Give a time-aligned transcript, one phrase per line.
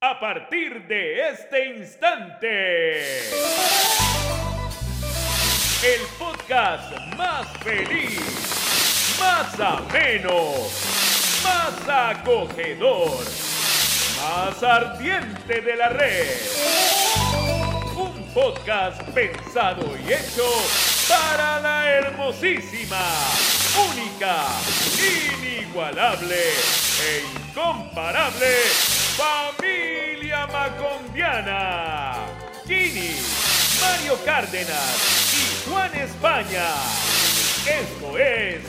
[0.00, 3.18] A partir de este instante,
[5.82, 8.20] el podcast más feliz,
[9.18, 10.52] más ameno,
[11.42, 13.24] más acogedor,
[14.22, 16.28] más ardiente de la red.
[17.96, 20.48] Un podcast pensado y hecho
[21.08, 23.02] para la hermosísima,
[23.90, 24.46] única,
[25.42, 26.36] inigualable
[27.02, 32.14] e incomparable familia macondiana.
[32.64, 33.16] Gini,
[33.80, 36.66] Mario Cárdenas y Juan España.
[37.66, 38.62] Esto es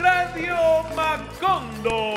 [0.00, 0.56] Radio
[0.96, 2.14] Macondo.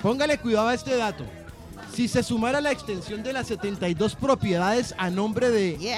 [0.00, 1.24] Póngale cuidado a este dato.
[1.96, 5.96] Si se sumara la extensión de las 72 propiedades a nombre de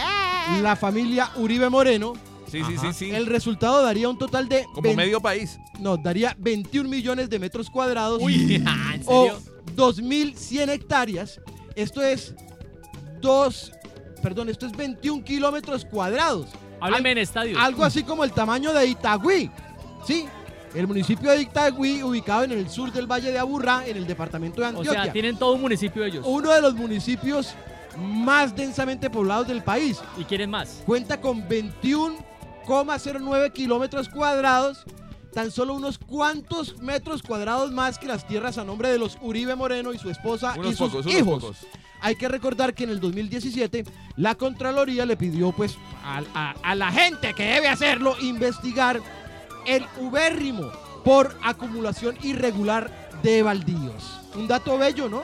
[0.62, 2.12] la familia Uribe Moreno,
[2.48, 3.10] Sí, sí, sí, sí.
[3.10, 5.58] el resultado daría un total de Como 20 medio país.
[5.80, 8.54] no, daría 21 millones de metros cuadrados Uy,
[8.94, 9.38] ¿en o serio?
[9.76, 11.40] 2.100 hectáreas.
[11.74, 12.34] Esto es
[13.20, 13.72] dos,
[14.22, 16.46] perdón, esto es 21 kilómetros cuadrados.
[16.80, 17.58] Háblame en estadios.
[17.60, 19.50] Algo así como el tamaño de Itagüí.
[20.06, 20.26] Sí,
[20.74, 24.60] el municipio de Itagüí, ubicado en el sur del Valle de Aburrá, en el departamento
[24.60, 25.04] de O Antioquia.
[25.04, 26.24] sea, tienen todo un municipio ellos.
[26.28, 27.54] Uno de los municipios
[27.96, 29.98] más densamente poblados del país.
[30.16, 30.82] ¿Y quieren más?
[30.86, 31.48] Cuenta con
[32.66, 34.84] 21,09 kilómetros cuadrados,
[35.32, 39.54] tan solo unos cuantos metros cuadrados más que las tierras a nombre de los Uribe
[39.56, 41.40] Moreno y su esposa y sus pocos, unos hijos.
[41.42, 41.56] pocos.
[42.00, 43.84] Hay que recordar que en el 2017
[44.16, 49.00] la Contraloría le pidió pues a, a- a la gente que debe hacerlo investigar
[49.68, 50.70] el ubérrimo
[51.04, 52.90] por acumulación irregular
[53.22, 54.20] de baldíos.
[54.34, 55.22] Un dato bello, ¿no?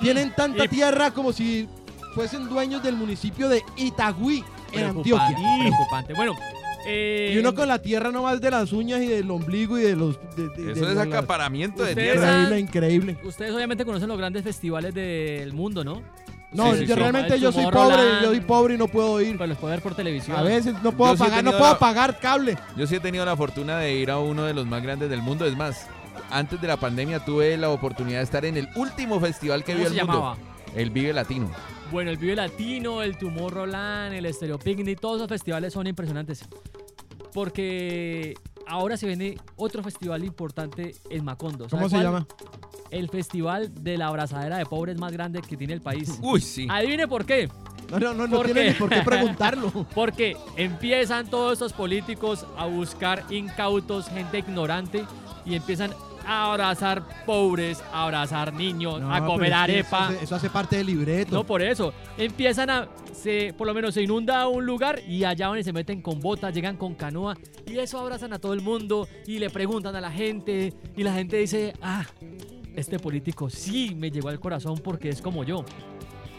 [0.00, 1.68] Tienen tanta Y- tierra como si
[2.14, 5.36] fuesen dueños del municipio de Itagüí en Antioquia.
[5.60, 6.14] Preocupante.
[6.14, 6.34] Bueno,
[6.86, 9.94] eh, Y uno con la tierra nomás de las uñas y del ombligo y de
[9.96, 10.18] los...
[10.36, 12.14] de- de- de Eso es acaparamiento de tierra.
[12.42, 13.18] Increíble, increíble.
[13.24, 16.02] ustedes obviamente conocen los grandes festivales del mundo, ¿no?
[16.52, 17.00] No, Sí, yo sí.
[17.00, 19.36] realmente yo soy pobre, yo soy pobre y no puedo ir.
[19.38, 20.36] Pues los puede ver por televisión.
[20.36, 22.58] A veces no puedo Yo sí he pagar, no tenido puedo la- pagar cable.
[22.76, 25.22] Yo sí he tenido la fortuna de ir a uno de los más grandes del
[25.22, 25.46] mundo.
[25.46, 25.86] Es más,
[26.30, 29.78] antes de la pandemia tuve la oportunidad de estar en el último festival que ¿Cómo
[29.84, 30.18] vio se el mundo.
[30.20, 30.36] llamaba?
[30.74, 31.50] El Vive Latino.
[31.90, 36.44] Bueno, el Vive Latino, el Tomorrowland, el Stereo Picnic, todos esos festivales son impresionantes.
[37.32, 38.34] Porque
[38.66, 41.68] ahora se viene otro festival importante en Macondo.
[41.68, 42.04] ¿Sabe ¿Cómo se cuál?
[42.04, 42.26] llama?
[42.92, 46.18] El festival de la abrazadera de pobres más grande que tiene el país.
[46.22, 46.66] Uy, sí.
[46.70, 47.48] Adivine por qué.
[47.90, 48.68] No, no, no, no ¿Por tiene qué?
[48.70, 49.70] ni por qué preguntarlo.
[49.94, 55.04] Porque empiezan todos estos políticos a buscar incautos, gente ignorante,
[55.44, 55.90] y empiezan
[56.24, 59.98] a abrazar pobres, a abrazar niños, No, a comer es que arepa.
[59.98, 61.34] Eso hace, eso hace parte del libreto.
[61.34, 61.92] No, por eso.
[62.16, 62.88] Empiezan a.
[63.12, 66.20] Se, por lo menos se inunda un lugar y allá van y se meten con
[66.20, 67.36] botas, llegan con canoa
[67.66, 71.12] y eso abrazan a todo el mundo y le preguntan a la gente y la
[71.12, 72.04] gente dice, ah,
[72.76, 75.64] este político sí me llegó al corazón porque es como yo.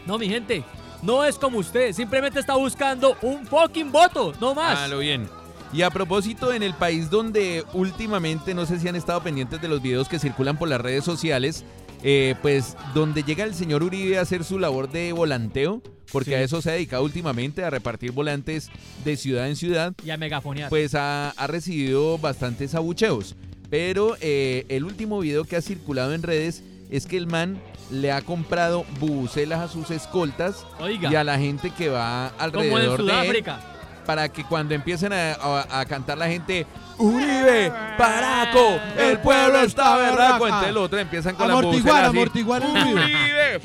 [0.06, 0.62] No, mi gente,
[1.02, 4.78] no es como usted, simplemente está buscando un fucking voto, no más.
[4.78, 5.28] Ah, lo bien.
[5.72, 9.68] Y a propósito, en el país donde últimamente, no sé si han estado pendientes de
[9.68, 11.64] los videos que circulan por las redes sociales,
[12.02, 16.34] eh, pues donde llega el señor Uribe a hacer su labor de volanteo, porque Sí.
[16.34, 18.70] a eso se ha dedicado últimamente, a repartir volantes
[19.04, 20.68] de ciudad en ciudad, Y a megafonear.
[20.68, 23.34] pues ha, ha recibido bastantes abucheos.
[23.74, 26.62] Pero eh, el último video que ha circulado en redes
[26.92, 31.36] es que el man le ha comprado bubucelas a sus escoltas Oiga, y a la
[31.40, 33.58] gente que va como en alrededor de él Sudáfrica.
[34.06, 36.68] para que cuando empiecen a, a- a cantar la gente
[36.98, 42.90] Uribe, Paraco, el pueblo está berraco, entonces los otros empiezan con Amortiguar, la amortiguar ruido.
[42.92, 43.60] Uribe,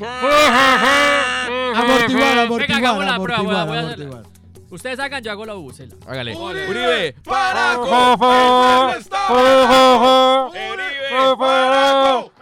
[1.76, 4.22] Amortiguar, Venga, amortiguar, la prueba, amortiguar, amortiguar.
[4.70, 5.94] Ustedes hagan, yo hago la bucela.
[6.06, 6.34] Hágale.
[6.36, 6.68] Uribe.
[6.70, 7.82] Uribe, Paraco.
[10.10, 12.32] Uribe, Paraco.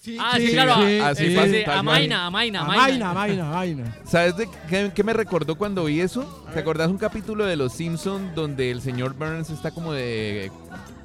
[0.00, 0.74] Sí, Ah, sí, claro.
[0.76, 3.10] sí, eh, así sí, fue, sí, Amaina, Amaina, Amaina.
[3.10, 3.96] amaina, amaina.
[4.06, 6.24] ¿Sabes de qué, qué me recordó cuando vi eso?
[6.54, 10.50] ¿Te acordás un capítulo de Los Simpsons donde el señor Burns está como de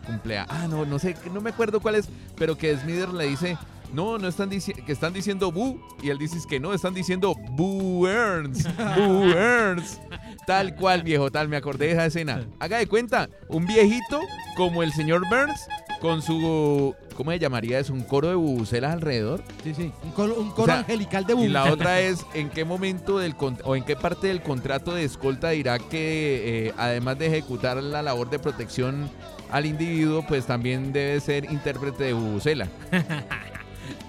[0.06, 0.48] cumpleaños?
[0.50, 2.08] Ah, no, no sé, no me acuerdo cuál es,
[2.38, 3.58] pero que Smithers le dice,
[3.96, 7.34] no, no están diciendo, que están diciendo Boo, y él dice que no, están diciendo
[7.52, 10.02] Boo Earns, Boo Earns.
[10.46, 12.46] Tal cual, viejo, tal, me acordé de esa escena.
[12.60, 14.20] Haga de cuenta, un viejito
[14.58, 15.68] como el señor Burns
[16.02, 17.94] con su, ¿cómo se llamaría eso?
[17.94, 19.42] Un coro de bubucelas alrededor.
[19.64, 19.92] Sí, sí.
[20.04, 23.34] Un coro, un coro sea, angelical de Y la otra es en qué momento del
[23.64, 28.04] o en qué parte del contrato de escolta dirá que eh, además de ejecutar la
[28.04, 29.10] labor de protección
[29.52, 32.68] al individuo, pues también debe ser intérprete de bubucela.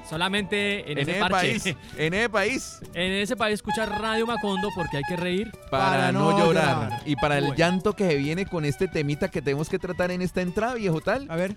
[0.09, 1.67] Solamente en, En ese país,
[1.97, 5.51] en ese país, En ese país escuchar Radio Macondo porque hay que reír.
[5.71, 6.91] para, Para no, no llorar.
[6.91, 7.03] llorar.
[7.07, 10.23] Y para el llanto que se viene con este temita que tenemos que tratar en
[10.23, 11.27] esta entrada, viejo tal.
[11.31, 11.57] A ver,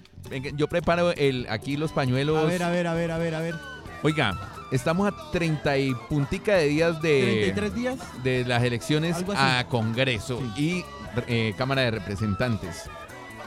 [0.56, 2.38] Yo preparo el, aquí los pañuelos.
[2.38, 3.56] a ver, a ver, a ver, a ver, a ver.
[4.02, 4.40] Oiga,
[4.72, 7.22] estamos a 30 y puntica de días de,
[7.52, 8.24] 33 días.
[8.24, 10.84] de las elecciones a Congreso y
[11.28, 12.90] eh, Cámara de Representantes.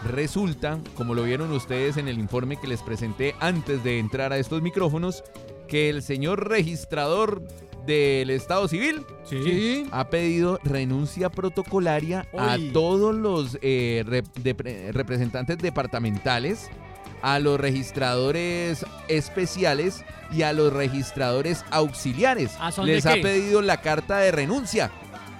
[0.05, 4.39] Resulta, como lo vieron ustedes en el informe que les presenté antes de entrar a
[4.39, 5.23] estos micrófonos,
[5.69, 7.43] que el señor registrador
[7.87, 9.87] del Estado Civil Sí.
[9.91, 16.69] ha pedido renuncia protocolaria a todos los eh, rep- de- representantes departamentales,
[17.23, 22.51] a los registradores especiales y a los registradores auxiliares.
[22.61, 24.91] ¿A son de Les ha pedido la carta de renuncia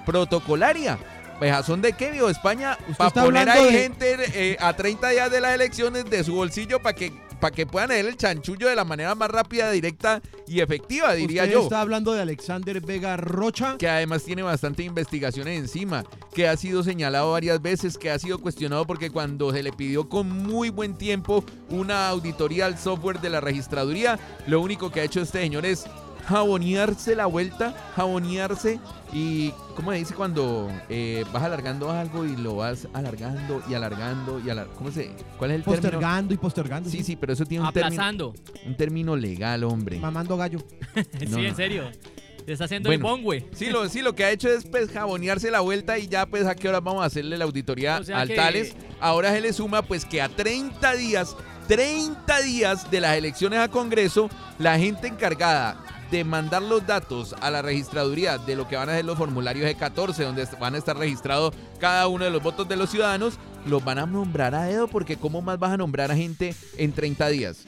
[0.05, 0.97] protocolaria.
[1.39, 5.09] Pues a son de qué, vio España, para poner ahí de- gente eh, a 30
[5.09, 8.69] días de las elecciones de su bolsillo para que, para que puedan leer el chanchullo
[8.69, 12.79] de la manera más rápida, directa y efectiva, diría Usted yo está hablando de Alexander
[12.79, 13.75] Vega Rocha.
[13.77, 18.37] que además tiene bastante investigaciones encima, que ha sido señalado varias veces, que ha sido
[18.39, 23.29] cuestionado porque cuando se le pidió con muy buen tiempo una auditoría al software de
[23.31, 25.85] la registraduría, lo único que ha hecho este señor es
[26.25, 28.79] jabonearse la vuelta, jabonearse
[29.11, 34.39] y, ¿cómo se dice cuando eh, vas alargando algo y lo vas alargando y alargando
[34.39, 34.77] y alargando?
[34.77, 35.11] ¿Cómo se?
[35.37, 35.81] ¿Cuál es el término?
[35.81, 36.89] Postergando y postergando.
[36.89, 38.33] Sí, sí, pero eso tiene un término, Aplazando.
[38.65, 39.99] un término legal, hombre.
[39.99, 40.59] Mamando gallo.
[40.95, 41.43] sí, No, no.
[41.43, 41.83] en serio.
[42.45, 43.05] Te está haciendo Bueno.
[43.07, 43.45] el bongüe.
[43.53, 46.45] Sí lo, sí, lo que ha hecho es pues jabonearse la vuelta y ya pues
[46.45, 48.75] a qué hora vamos a hacerle la auditoría O sea al que- Tales.
[48.99, 51.37] Ahora se le suma pues que a 30 días,
[51.69, 54.29] 30 días de las elecciones a Congreso,
[54.59, 55.81] la gente encargada
[56.13, 59.67] de mandar los datos a la registraduría de lo que van a ser los formularios
[59.67, 63.83] E14, donde van a estar registrados cada uno de los votos de los ciudadanos, los
[63.83, 67.29] van a nombrar a dedo porque ¿cómo más vas a nombrar a gente en 30
[67.29, 67.63] días?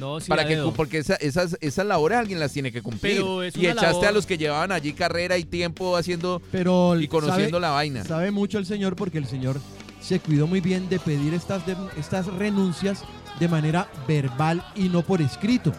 [0.00, 0.72] No, sí, para a que dedo.
[0.72, 3.16] porque esa- esas, esas labores alguien las tiene que cumplir.
[3.18, 6.98] Pero es y echaste labor- a los que llevaban allí carrera y tiempo haciendo Pero
[6.98, 8.02] y conociendo sabe, la vaina.
[8.04, 9.60] sabe mucho el señor porque el señor
[10.00, 13.04] se cuidó muy bien de pedir estas, de- estas renuncias
[13.38, 15.72] de manera verbal y no por escrito.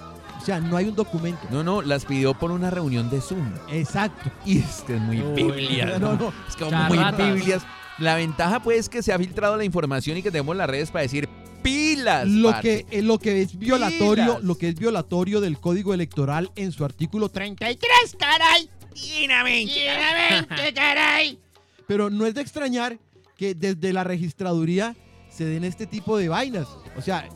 [0.45, 1.41] O sea, no hay un documento.
[1.49, 3.51] No, no, las pidió por una reunión de Zoom.
[3.71, 4.29] Exacto.
[4.45, 5.97] Y es que es muy Uy, biblia.
[5.97, 6.31] No, no.
[6.47, 7.63] Es como muy biblias.
[7.97, 10.91] La ventaja pues es que se ha filtrado la información y que tenemos las redes
[10.91, 11.27] para decir
[11.63, 12.27] pilas.
[12.27, 12.85] Lo parce".
[12.85, 14.43] que, eh, lo que es violatorio, Pilas.
[14.43, 18.69] lo que es violatorio del Código Electoral en su artículo 33, caray.
[20.75, 21.39] caray.
[21.87, 22.99] Pero no es de extrañar
[23.35, 24.95] que desde la registraduría
[25.27, 26.67] se den este tipo de vainas.
[26.95, 27.27] O sea,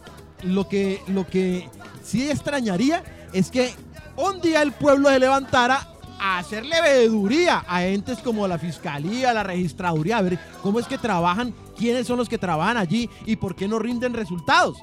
[0.43, 1.67] lo que, lo que
[2.09, 3.03] sí extrañaría
[3.33, 3.71] es que
[4.17, 5.87] un día el pueblo se levantara
[6.19, 10.97] a hacerle veeduría a entes como la fiscalía, la registraduría, a ver cómo es que
[10.97, 14.77] trabajan, quiénes son los que trabajan allí y por qué no rinden resultados.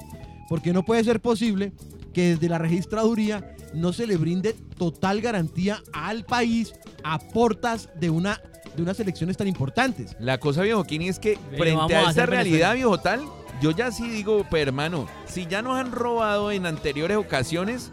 [0.49, 1.73] Porque no puede ser posible
[2.13, 6.73] que desde la registraduría no se le brinde total garantía al país
[7.03, 8.41] a portas de una
[8.75, 10.15] de unas elecciones tan importantes.
[10.19, 12.73] La cosa, viejo Kini, es que Pero frente a a esta hacer realidad, Venezuela.
[12.73, 13.21] viejo tal,
[13.61, 17.91] yo ya sí digo, pues hermano, si ya nos han robado en anteriores ocasiones,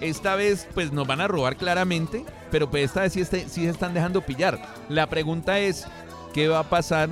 [0.00, 3.62] esta vez pues nos van a robar claramente, pero pues esta vez sí, este- sí
[3.64, 4.60] se están dejando pillar.
[4.88, 5.86] La pregunta es,
[6.34, 7.08] ¿qué va a pasar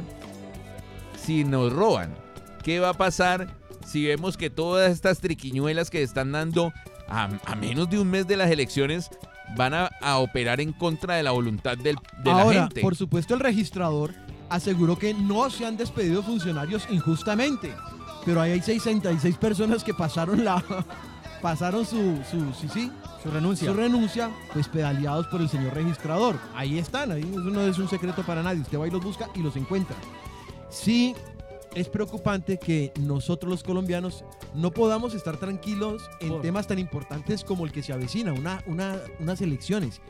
[1.20, 2.14] si nos roban?
[2.62, 3.48] ¿Qué va a pasar
[3.86, 6.72] si vemos que todas estas triquiñuelas que están dando
[7.08, 9.10] a, a menos de un mes de las elecciones
[9.56, 12.80] van a, a operar en contra de la voluntad del- de la Ahora, gente?
[12.80, 14.14] por supuesto, el registrador
[14.48, 17.72] aseguró que no se han despedido funcionarios injustamente,
[18.24, 20.62] pero ahí hay 66 personas que pasaron la
[21.42, 22.90] pasaron su, su sí, sí,
[23.22, 23.68] Su renuncia.
[23.70, 26.36] su renuncia, pues pedaleados por el señor registrador.
[26.54, 28.62] Ahí están, ahí eso no es un secreto para nadie.
[28.62, 29.94] Usted va y los busca y los encuentra.
[30.70, 31.14] Sí,
[31.74, 34.24] es preocupante que nosotros los colombianos
[34.54, 38.62] no podamos estar tranquilos en Por- temas tan importantes como el que se avecina, una,
[38.66, 40.00] una- unas elecciones.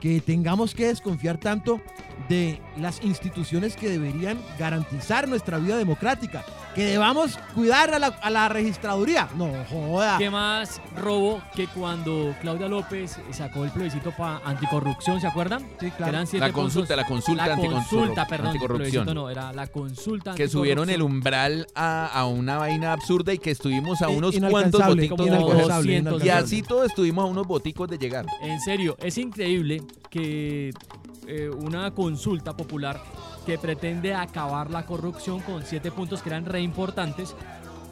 [0.00, 1.80] Que tengamos que desconfiar tanto
[2.28, 6.44] de las instituciones que deberían garantizar nuestra vida democrática.
[6.74, 9.28] Que debamos cuidar a la, a la registraduría.
[9.36, 10.18] No joda.
[10.18, 15.66] ¿Qué más robo que cuando Claudia López sacó el plebiscito para anticorrupción, ¿se acuerdan?
[15.80, 16.12] Sí, claro.
[16.12, 19.04] eran siete La consulta, la consulta, la consulta, perdón, anticorrupción.
[19.04, 23.38] plebiscito no, era la consulta que subieron el umbral a, a una vaina absurda y
[23.38, 25.40] que estuvimos a unos cuantos boticos de llegar.
[25.40, 26.24] inalcanzable, 200.
[26.24, 28.26] Y así todos estuvimos a unos boticos de llegar.
[28.42, 30.72] En serio, es increíble que
[31.26, 33.02] eh, una consulta popular
[33.50, 37.34] que pretende acabar la corrupción con siete puntos que eran re importantes,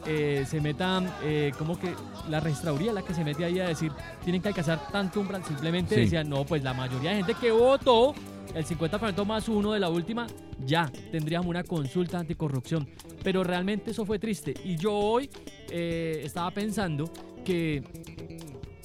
[0.07, 1.93] eh, se metan, eh, como que
[2.29, 3.91] la registraduría la que se mete ahí a decir,
[4.23, 6.03] tienen que alcanzar tanto umbral, simplemente Sí.
[6.03, 8.15] decían, no, pues la mayoría de gente que votó,
[8.55, 10.29] el 50% más uno de la última,
[10.65, 12.89] ya tendríamos una consulta anticorrupción.
[13.25, 14.55] Pero realmente eso fue triste.
[14.65, 15.29] Y yo hoy
[15.71, 17.11] eh, estaba pensando
[17.45, 17.83] que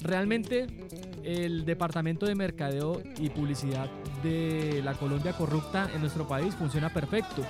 [0.00, 0.66] realmente
[1.24, 3.88] el departamento de mercadeo y publicidad
[4.22, 7.42] de la Colombia corrupta en nuestro país funciona perfecto.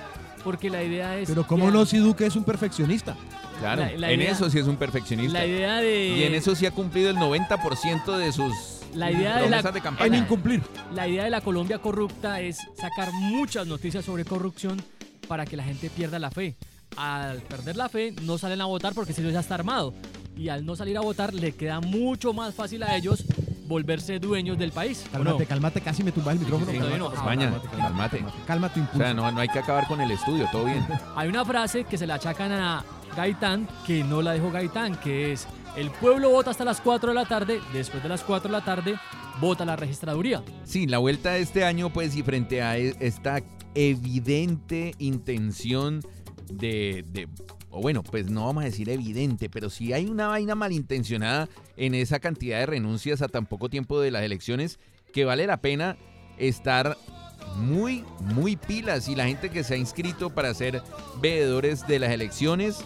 [0.43, 1.27] Porque la idea es.
[1.27, 3.15] Pero cómo que- no si Duque es un perfeccionista.
[3.59, 5.39] Claro, La- la en idea- eso sí es un perfeccionista.
[5.39, 6.07] La idea de.
[6.17, 8.53] Y en eso sí ha cumplido el 90% de sus
[8.93, 10.17] La idea de la- promesas de En campaña.
[10.17, 10.61] incumplir.
[10.93, 14.81] La idea de la Colombia corrupta es sacar muchas noticias sobre corrupción
[15.27, 16.55] para que la gente pierda la fe.
[16.97, 19.93] Al perder la fe, no salen a votar porque si no ya está armado.
[20.37, 23.23] Y al no salir a votar, le queda mucho más fácil a ellos
[23.67, 25.03] volverse dueños del país.
[25.07, 25.49] ¿o Cálmate, no?
[25.49, 26.71] cálmate, casi me tumbas el micrófono.
[26.71, 28.37] sí, Cálmate, no, cálmate, España, cálmate, cálmate.
[28.45, 30.85] Calma tu O sea, no, no hay que acabar con el estudio, todo bien.
[31.15, 32.83] Hay una frase que se le achacan a
[33.15, 37.15] Gaitán que no la dejó Gaitán, que es el pueblo vota hasta las 4 de
[37.15, 38.95] la tarde, después de las 4 de la tarde
[39.41, 40.43] vota la registraduría.
[40.63, 43.41] Sí, la vuelta de este año, pues, y frente a e- esta
[43.73, 46.01] evidente intención
[46.51, 47.27] de, de-
[47.75, 51.93] o bueno, pues no vamos a decir evidente, pero si hay una vaina malintencionada en
[51.93, 54.79] esa cantidad de renuncias a tan poco tiempo de las elecciones,
[55.11, 55.97] que vale la pena
[56.37, 56.97] estar
[57.57, 59.09] muy, muy pilas.
[59.09, 60.81] Y la gente que se ha inscrito para ser
[61.21, 62.77] veedores de las elecciones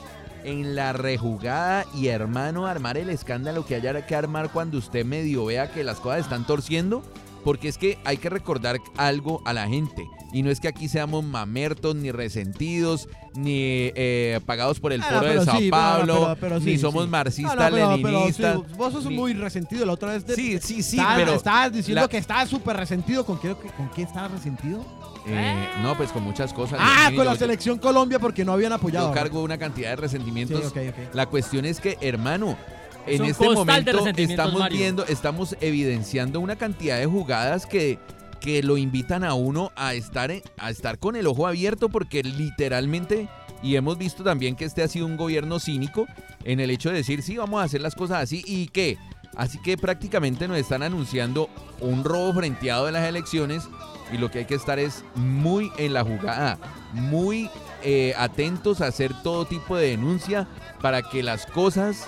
[0.43, 5.45] en la rejugada y hermano armar el escándalo que haya que armar cuando usted medio
[5.45, 7.03] vea que las cosas están torciendo
[7.43, 10.87] porque es que hay que recordar algo a la gente y no es que aquí
[10.87, 16.35] seamos mamertos ni resentidos ni eh, pagados por el Ah, foro de Sao sí, pero-
[16.39, 17.09] pero ni sí, somos sí.
[17.09, 19.85] marxistas No, no, leninistas sí, vos sos ni- muy resentido.
[19.85, 23.25] La otra vez te- sí sí sí pero estabas diciendo la- que estabas súper resentido.
[23.25, 24.85] ¿Con qué, ¿Con qué estabas resentido?
[25.27, 28.73] eh, no pues con muchas cosas Ah, Yo- con la selección Colombia porque no habían
[28.73, 29.09] apoyado.
[29.09, 30.73] yo cargo una cantidad de Sí, resentimientos.
[31.13, 32.57] La cuestión es que, hermano,
[33.05, 34.77] en este momento estamos Mario.
[34.77, 37.99] viendo, estamos evidenciando una cantidad de jugadas que,
[38.39, 43.27] que lo invitan a uno a estar, a estar con el ojo abierto porque literalmente,
[43.61, 46.05] y hemos visto también que este ha sido un gobierno cínico
[46.43, 48.97] en el hecho de decir, sí, vamos a hacer las cosas así y que,
[49.35, 51.49] así que prácticamente nos están anunciando
[51.81, 53.67] un robo frenteado de las elecciones
[54.11, 56.57] y lo que hay que estar es muy en la jugada,
[56.93, 57.49] muy
[57.83, 60.47] eh, atentos a hacer todo tipo de denuncia
[60.81, 62.07] para que las cosas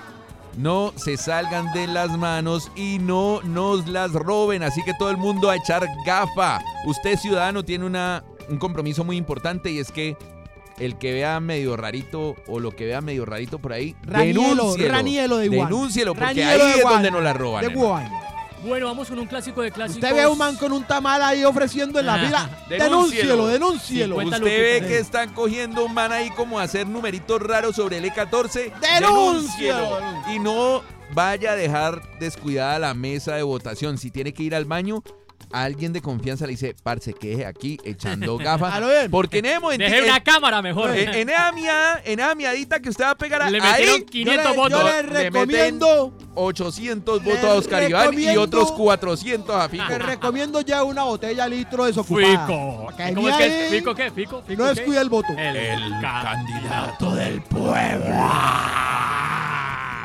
[0.58, 4.64] no se salgan de las manos y no nos las roben.
[4.64, 6.62] Así que todo el mundo a echar gafa.
[6.86, 10.18] Usted ciudadano tiene una, un compromiso muy importante y es que
[10.80, 14.94] el que vea medio rarito o lo que vea medio rarito por ahí, Ranielo, denúncielo.
[14.94, 15.50] Ranielo de.
[15.50, 17.66] Denúncielo porque ahí de es donde nos la roban.
[17.66, 18.21] De.
[18.64, 20.04] Bueno, vamos con un clásico de clásicos.
[20.04, 22.50] Usted ve a un man con un tamal ahí ofreciendo en la Ah, fila.
[22.70, 23.48] denúncielo.
[23.48, 27.98] Denúncielo, Usted ve que están cogiendo un man ahí como a hacer numeritos raros sobre
[27.98, 28.72] el E14.
[28.80, 29.98] ¡Denúncielo!
[30.34, 33.98] Y no vaya a dejar descuidada la mesa de votación.
[33.98, 35.04] Si tiene que ir al baño,
[35.54, 38.74] alguien de confianza le dice, parce, queje aquí echando gafas.
[39.12, 40.96] Porque en ese momento, Deje una cámara mejor.
[40.96, 43.72] en- en esa miada- en esa miadita que usted va a pegar a- Le ahí,
[43.72, 44.80] metieron Yo 500 le, votos.
[44.82, 49.84] yo le recomiendo, 800 Le votos a Oscar Iván y otros 400 a Fico.
[49.90, 52.48] le recomiendo ya una botella litro desocupada.
[52.48, 52.88] Fico.
[53.16, 53.70] ¿Cómo es que ahí es?
[53.70, 54.12] ¿Fico qué?
[54.12, 54.42] ¿Fico?
[54.48, 54.76] ¿Fico No qué?
[54.76, 55.28] descuide el voto.
[55.38, 58.16] El, candidato del pueblo.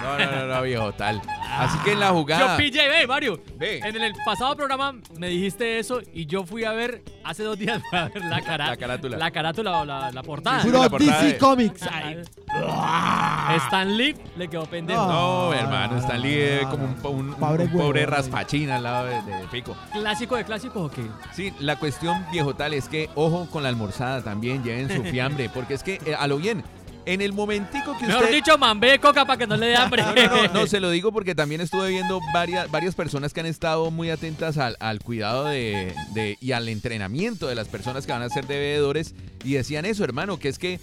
[0.06, 1.20] No, no, no, no, viejo, tal.
[1.58, 2.56] Así que en la Yo jugada.
[2.56, 3.40] pillé, ve, Mario.
[3.56, 3.78] Ve.
[3.78, 7.80] En el pasado programa me dijiste eso y yo fui a ver, hace dos días
[7.92, 9.16] a ver la, cara, La carátula.
[9.16, 10.60] La carátula o la, la portada.
[10.60, 11.82] Sí, Puro la portada DC de- Comics.
[11.82, 13.56] Ah, Ay.
[13.58, 15.06] Stan Lee le quedó pendejo.
[15.06, 17.10] No, Ah, hermano, está no, como un, no.
[17.10, 18.14] un- un Pobre pobre huevón.
[18.14, 19.76] raspachín al lado de, de Fico.
[19.92, 21.02] ¿Clásico de clásicos o qué?
[21.32, 25.48] Sí, la cuestión, viejo tal, es que ojo con la almorzada también, lleven su fiambre,
[25.48, 26.64] porque es que, eh, a lo bien,
[27.06, 28.34] en el momentico que Mejor usted...
[28.34, 30.02] dicho, mambé coca para que no le dé hambre.
[30.02, 33.40] No, no, no, no, se lo digo porque también estuve viendo varias, varias personas que
[33.40, 38.04] han estado muy atentas al, al cuidado de, de- y al entrenamiento de las personas
[38.06, 40.80] que van a ser de bebedores y decían eso, hermano, que es que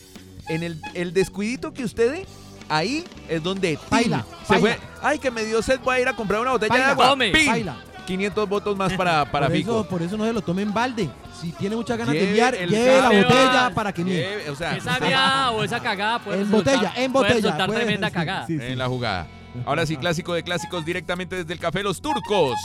[0.48, 2.26] en el, el descuidito que usted dé,
[2.70, 3.78] ahí es donde.
[3.90, 4.76] Baila, se baila.
[4.78, 4.80] fue.
[5.02, 7.10] Ay, que me dio sed, voy a ir a comprar una botella Baila, de agua.
[7.10, 7.48] tome, ¡Pin!
[7.48, 7.78] Baila.
[8.08, 9.72] 500 votos más para, para por, Fico.
[9.82, 11.10] eso, por eso no se lo tome en balde.
[11.44, 13.24] Si tiene muchas ganas Lleve de enviar, el lleve la cable.
[13.24, 14.04] botella para que.
[14.06, 17.36] Lleve, o sea, Esa viada o esa cagada puede En resultar- botella, en puede botella.
[17.48, 18.48] resultar puede- tremenda sí, cagada.
[18.48, 18.66] sí, sí.
[18.66, 19.28] en la jugada.
[19.66, 22.58] Ahora sí, clásico de clásicos directamente desde el Café Los Turcos.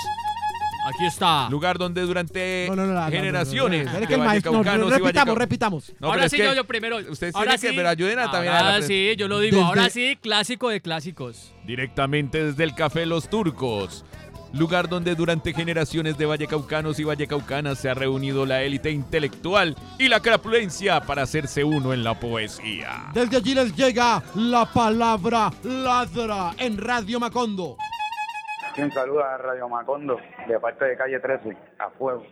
[0.87, 1.49] Aquí está.
[1.51, 3.11] Lugar donde durante No, no, no, no, no, no, no.
[3.13, 5.89] generaciones Espere de que el maestro- no, vallecaucanos y repitamos, vallecau- repitamos.
[5.89, 6.97] No, pero ahora es sí que yo, yo primero.
[7.11, 9.41] ustedes ahora tienen que- sí, pero ayuden a también a Ahora la- sí, yo lo
[9.41, 9.57] digo.
[9.57, 11.53] Desde- Ahora sí, clásico de clásicos.
[11.67, 14.05] Directamente desde el Café Los Turcos.
[14.53, 20.09] Lugar donde durante generaciones de vallecaucanos y vallecaucanas se ha reunido la élite intelectual y
[20.09, 23.11] la crapulencia para hacerse uno en la poesía.
[23.13, 27.77] Desde allí les llega la palabra ladra en Radio Macondo.
[28.77, 32.25] Un saludo a Radio Macondo, de parte de Calle 13, a fuego.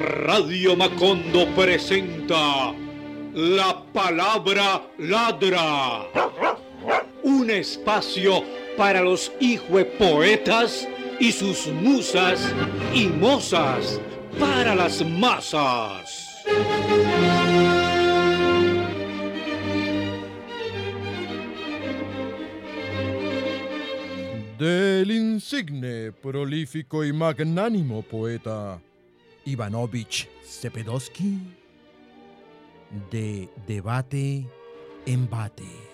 [0.00, 2.72] Radio Macondo presenta
[3.34, 6.06] La Palabra Ladra.
[7.24, 8.44] Un espacio
[8.76, 10.86] para los hijuepoetas
[11.18, 12.52] y sus musas
[12.94, 14.00] y mozas
[14.38, 16.44] para las masas.
[24.58, 28.80] Del insigne, prolífico y magnánimo poeta
[29.44, 31.38] Ivanovich Sepedowski,
[33.10, 34.46] de Debate
[35.04, 35.85] Embate.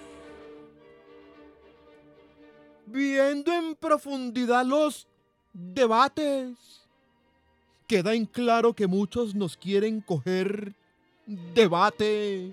[2.92, 5.06] Viendo en profundidad los
[5.54, 6.86] debates,
[7.86, 10.74] queda en claro que muchos nos quieren coger
[11.54, 12.52] debate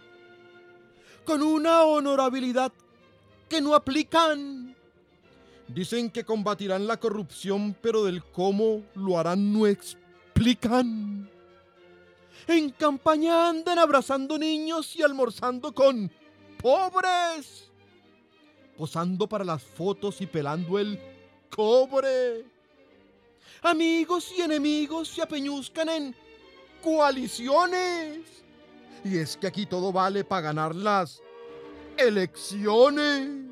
[1.25, 2.71] con una honorabilidad
[3.49, 4.73] que no aplican.
[5.67, 11.29] Dicen que combatirán la corrupción, pero del cómo lo harán no explican.
[12.47, 16.09] En campaña andan abrazando niños y almorzando con
[16.61, 17.68] pobres.
[18.79, 20.99] Posando para las fotos y pelando el
[21.55, 22.45] cobre.
[23.61, 26.15] Amigos y enemigos se apeñuzcan en
[26.81, 28.21] coaliciones.
[29.03, 31.21] Y es que aquí todo vale para ganar las
[31.97, 33.49] elecciones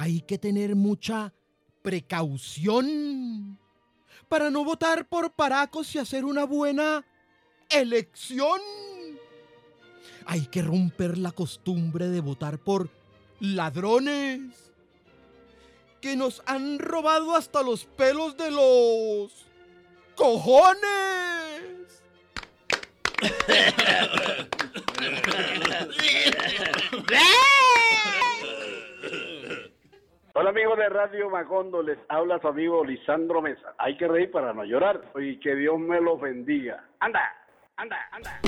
[0.00, 1.32] hay que tener mucha
[1.82, 3.58] precaución
[4.28, 7.04] para no votar por paracos y hacer una buena
[7.68, 8.60] elección.
[10.24, 12.88] Hay que romper la costumbre de votar por
[13.40, 14.72] ladrones
[16.00, 19.46] que nos han robado hasta los pelos de los
[20.14, 20.80] cojones.
[30.32, 33.74] Hola amigos de Radio Macondo, les habla su amigo Lisandro Mesa.
[33.78, 36.84] Hay que reír para no llorar y que Dios me los bendiga.
[37.00, 37.20] Anda,
[37.76, 38.40] anda, anda.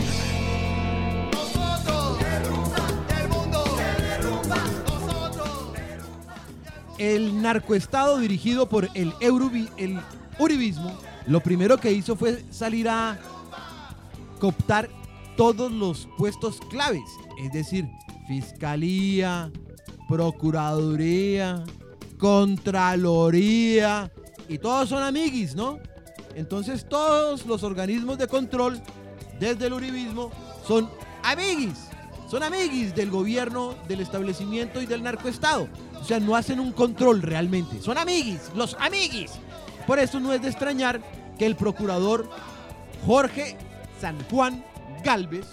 [6.99, 10.01] El narcoestado dirigido por el, el
[10.39, 13.19] Uribismo, lo primero que hizo fue salir a
[14.39, 14.89] cooptar
[15.37, 17.05] todos los puestos claves,
[17.39, 17.89] es decir,
[18.27, 19.51] fiscalía,
[20.09, 21.65] procuraduría,
[22.19, 24.11] contraloría,
[24.49, 25.79] y todos son amiguis, ¿no?
[26.35, 28.81] Entonces todos los organismos de control
[29.39, 30.31] desde el uribismo
[30.67, 30.91] son
[31.23, 31.89] amiguis,
[32.33, 35.69] son amiguis del gobierno, del establecimiento y del narcoestado.
[36.01, 39.33] O sea, no hacen un control realmente, son amiguis, los amiguis.
[39.87, 41.03] Por eso no es de extrañar
[41.39, 42.31] que el procurador
[43.05, 43.59] Jorge
[44.01, 44.65] San Juan
[45.05, 45.45] Galvez,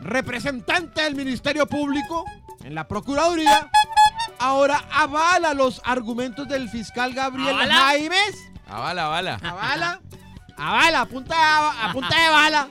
[0.00, 2.24] representante del Ministerio Público
[2.64, 3.68] en la Procuraduría,
[4.38, 7.74] ahora avala los argumentos del fiscal Gabriel ¿Avala?
[7.74, 8.50] Jaimes.
[8.66, 9.38] Avala, avala.
[9.42, 10.00] Avala,
[10.56, 12.68] avala, a punta, de- a punta de bala.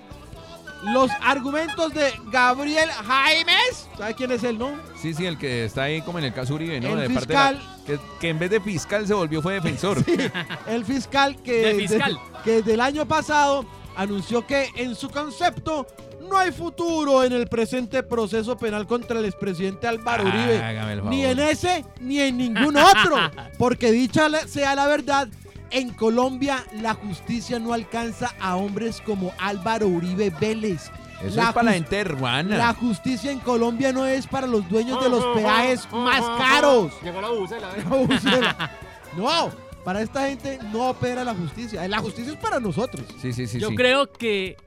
[0.91, 3.87] Los argumentos de Gabriel Jaimes.
[3.97, 4.71] ¿Sabe quién es él, no?
[5.01, 6.89] Sí, sí, el que está ahí como en el caso Uribe, ¿no?
[6.99, 7.69] El de parte de la- fiscal.
[7.85, 10.03] que, que en vez de fiscal se volvió fue defensor.
[10.67, 12.19] El fiscal que, De fiscal.
[12.43, 13.65] que del año pasado
[13.95, 15.85] anunció que en su concepto
[16.29, 20.55] no hay futuro en el presente proceso penal contra el expresidente Álvaro Uribe.
[20.91, 21.03] El.
[21.09, 23.17] Ni en ese ni en ningún otro.
[23.59, 25.27] Porque dicha sea la verdad,
[25.73, 30.91] en Colombia la justicia no alcanza a hombres como Álvaro Uribe Vélez.
[31.21, 32.57] Eso La es para la gente hermana.
[32.57, 36.93] La justicia en Colombia no es para los dueños de los peajes más caros.
[37.01, 38.71] Llegó la bucela.
[39.17, 39.51] No,
[39.83, 41.87] para esta gente no opera la justicia.
[41.87, 43.05] La justicia es para nosotros.
[43.21, 43.59] Sí, sí, sí.
[43.59, 43.75] Yo sí.
[43.75, 44.57] creo que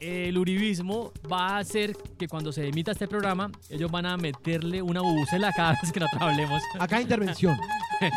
[0.00, 4.82] el uribismo va a hacer que cuando se emita este programa, ellos van a meterle
[4.82, 6.62] una bubucela cada vez que nosotros hablemos.
[6.78, 7.56] Acá intervención.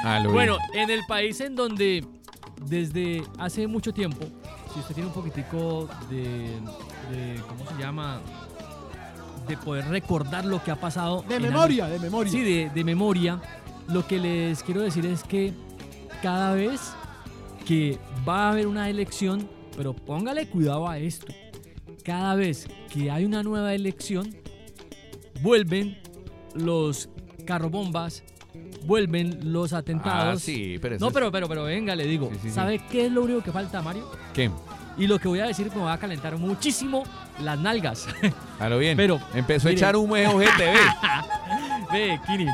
[0.04, 0.20] Ah.
[0.28, 2.04] Bueno, en el país en donde
[2.68, 4.26] desde hace mucho tiempo,
[4.74, 6.24] si usted tiene un poquitico de,
[7.12, 8.22] de- ¿cómo se llama?
[9.48, 11.24] De poder recordar lo que ha pasado.
[11.28, 12.32] De memoria, de memoria.
[12.32, 13.42] Sí, de, de memoria.
[13.88, 15.54] Lo que les quiero decir es que
[16.24, 16.82] cada vez
[17.66, 21.28] que va a haber una elección, pero póngale cuidado a esto,
[22.04, 24.36] cada vez que hay una nueva elección,
[25.42, 25.98] vuelven
[26.56, 27.10] los
[27.46, 28.24] carrobombas,
[28.84, 30.38] vuelven los atentados.
[30.38, 32.56] Ah, sí, pero No, es- pero, pero, pero venga, le digo, Sí, sí, sí.
[32.56, 34.10] ¿sabe qué es lo único que falta, Mario?
[34.34, 34.50] ¿Qué?
[34.98, 37.04] Y lo que voy a decir me va a calentar muchísimo
[37.42, 38.08] las nalgas.
[38.60, 38.96] A lo bien.
[38.96, 40.76] Pero, Empezó a echar humo de OGTV.
[41.92, 42.48] Ve, Kini.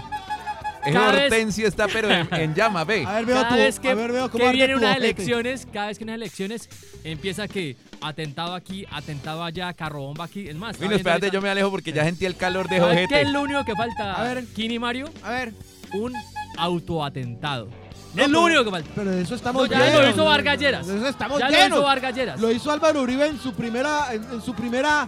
[0.84, 3.06] Ese Cada vez- Hortensio está pero en, en llama, ve.
[3.06, 5.06] A ver, veo Cada tu, vez que, a ver, veo cómo que vienen unas ojete.
[5.06, 6.70] elecciones, cada vez que unas elecciones
[7.04, 10.48] empieza que atentado aquí, atentado allá, carrobomba aquí.
[10.48, 12.96] Es más, viendo espérate, ahorita- yo me alejo porque ya sentí el calor de ¿Sabe
[12.96, 13.22] ¿Qué ojete.
[13.22, 14.14] es lo único que falta?
[14.14, 14.46] A ver.
[14.56, 15.54] Kini Mario, A ver.
[15.94, 16.14] Un
[16.58, 17.68] autoatentado.
[18.14, 18.90] No, es lo pero- único que falta.
[18.96, 20.02] Pero de eso estamos No, ya llenos.
[20.04, 20.88] lo hizo Vargas Lleras.
[20.88, 21.78] De eso estamos ya lo llenos.
[21.80, 22.42] hizo Vargas Lleras.
[22.42, 25.08] Lo hizo Álvaro Uribe en su primera, en, en su primera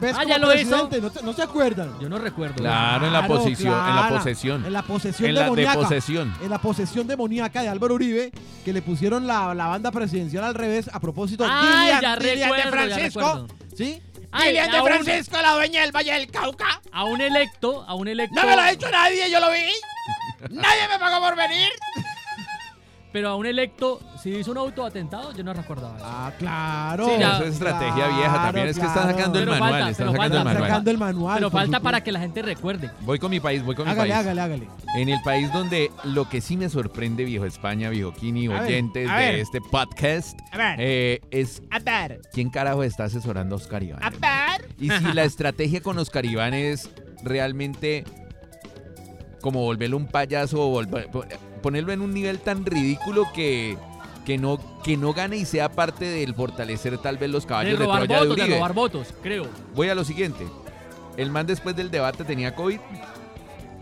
[0.00, 0.70] ¿Ves Ah, como ya lo hizo.
[0.88, 1.00] presidente?
[1.02, 1.90] ¿No, te- no se acuerdan?
[2.00, 2.54] Yo no recuerdo.
[2.54, 4.16] Claro, en la Claro, posición, en la claro.
[4.16, 4.64] posesión.
[4.64, 5.76] En la posesión En la demoníaca.
[5.76, 6.34] deposesión.
[6.42, 8.32] En la posesión demoníaca de Álvaro Uribe,
[8.64, 12.50] que le pusieron la, la banda presidencial al revés a propósito Ay, Dilian- ya Dilian
[12.50, 13.20] recuerdo, de ya Francisco.
[13.20, 13.46] recuerdo.
[13.76, 14.02] ¿Sí?
[14.32, 16.80] Ay, de a un- Francisco, la dueña del Valle del Cauca.
[16.92, 18.34] A un electo, a un electo.
[18.40, 19.70] No me lo ha dicho nadie, yo lo vi.
[20.50, 21.68] Nadie me pagó por venir.
[23.12, 26.06] Pero a un electo, si hizo un autoatentado, yo no recordaba eso.
[26.08, 27.06] Ah, claro.
[27.06, 27.34] Sí, ya.
[27.38, 28.68] Eso es estrategia vieja también.
[28.68, 29.18] Es que están claro.
[29.18, 29.70] sacando el Pero manual.
[29.72, 30.44] falta, están pero sacando el falta.
[30.54, 30.68] Manual.
[30.70, 31.34] sacando el manual.
[31.34, 31.82] Pero por falta supuesto.
[31.84, 32.90] para que la gente recuerde.
[33.00, 34.20] Voy con mi país, voy con mi Hágale, país.
[34.20, 34.68] hágale, hágale.
[34.96, 38.62] En el país donde lo que sí me sorprende, viejo España, viejo Kini, A ver,
[38.62, 40.76] oyentes a de este podcast, A ver.
[40.78, 42.20] eh, es A ver.
[42.32, 44.04] quién carajo está asesorando a Oscar Iván.
[44.04, 44.68] A ver.
[44.78, 46.88] Y si la estrategia con Oscar Iván es
[47.24, 48.04] realmente
[49.40, 51.08] como volverlo un payaso o volver-
[51.62, 53.76] ponerlo en un nivel tan ridículo que,
[54.24, 57.78] que, no, que no gane y sea parte del fortalecer tal vez los De caballos
[57.78, 58.56] de, robar Troya de votos, de Uribe.
[58.56, 59.46] robar votos, creo.
[59.74, 60.46] Voy a lo siguiente.
[61.16, 62.78] El man después del debate tenía COVID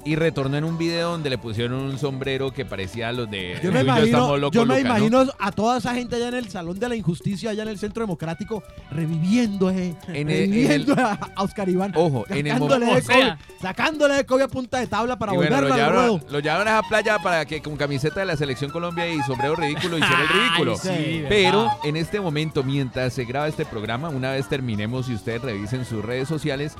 [0.08, 3.58] y retornó en un video donde le pusieron un sombrero que parecía a los de
[3.62, 4.96] Yo me imagino, estamos locos, yo me Luca, ¿no?
[4.96, 7.78] imagino a toda esa gente allá en el Salón de la Injusticia, allá en el
[7.78, 11.92] Centro Democrático, reviviendo, eh, En el- en a Oscar Iván.
[11.94, 13.12] Ojo, en el sacándole, momento...
[13.12, 13.38] sea.
[13.60, 16.20] Sacándole de COVID a punta de tabla para bueno, volverlo lo al ruedo.
[16.30, 19.56] lo llevaron a esa playa para que con camiseta de la Selección Colombia y sombrero
[19.56, 20.76] ridículo hiciera el Ay, ridículo.
[20.76, 20.94] sí, Sí.
[21.20, 21.28] ¿verdad?
[21.28, 25.84] Pero en este momento, mientras se graba este programa, una vez terminemos y ustedes revisen
[25.84, 26.74] sus redes sociales,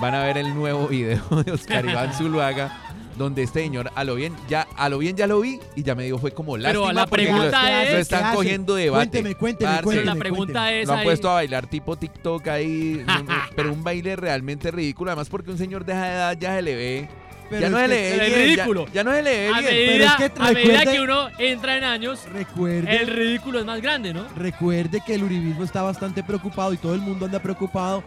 [0.00, 2.80] van a ver el nuevo video de Oscar Iván Zuluaga,
[3.16, 5.94] donde este señor, a lo bien, ya, a lo bien ya lo vi y ya
[5.94, 8.74] me dijo fue como lástima Pero la porque pregunta lo, es- lo ¿Qué están cogiendo
[8.74, 9.08] debate.
[9.10, 11.96] Cuénteme, cuénteme, Parce, Pero la cuénteme, pregunta es Lo han ahí, puesto a bailar tipo
[11.96, 13.04] TikTok ahí,
[13.56, 16.74] pero un baile realmente ridículo, además porque un señor de esa edad ya se le
[16.74, 17.08] ve,
[17.50, 18.86] Pero ya no se le ve bien, ya- ridículo.
[18.92, 19.74] Ya, no se le ve a bien.
[19.74, 23.64] medida, es que a medida recuerde- que uno entra en años, Recuerde, el ridículo es
[23.64, 24.26] más grande, ¿no?
[24.34, 28.02] recuerde que el uribismo está bastante preocupado y todo el mundo anda preocupado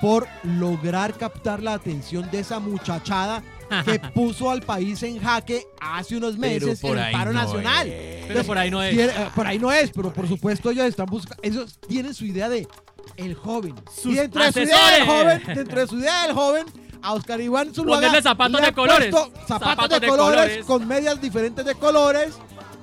[0.00, 3.42] por lograr captar la atención de esa muchachada
[3.84, 7.86] que puso al país en jaque hace unos meses en el paro nacional.
[7.86, 8.96] Pero por ahí no es.
[8.96, 12.48] Eh, por ahí no es, pero por supuesto ellos están buscando, ellos tienen su idea
[12.48, 12.66] de
[13.16, 13.74] el joven.
[13.94, 16.66] Sus y dentro de su idea del joven, dentro de su idea del joven,
[17.02, 19.14] a Oscar Iván Zuluaga Ponerle zapatos le de colores.
[19.14, 20.64] Zapatos, Zapatos de, de colores, colores.
[20.64, 22.34] con medias diferentes de colores,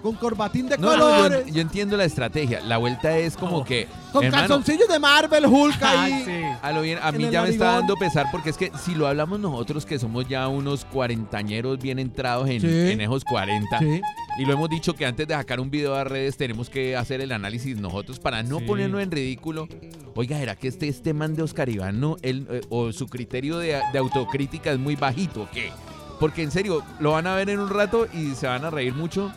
[0.05, 2.61] con corbatín de No, no, colores, yo, yo entiendo la estrategia.
[2.61, 3.87] La vuelta es como que.
[4.13, 6.23] con hermano, calzoncillos de Marvel, Hulk Ah, ahí.
[6.23, 6.41] sí.
[6.61, 9.07] A lo bien, a mí ya me está dando pesar porque es que si lo
[9.07, 12.67] hablamos nosotros que somos ya unos cuarentañeros bien entrados en, Sí.
[12.91, 14.01] en esos 40 Sí.
[14.37, 17.21] y lo hemos dicho que antes de sacar un video a redes tenemos que hacer
[17.21, 18.65] el análisis nosotros para no Sí.
[18.65, 19.67] ponernos en ridículo.
[20.15, 23.57] Oiga, ¿será que este, este man de Oscar Iván no, él, eh, o su criterio
[23.57, 25.71] de, de autocrítica es muy bajito o qué?
[26.19, 28.93] Porque en serio, lo van a ver en un rato y se van a reír
[28.93, 29.33] mucho.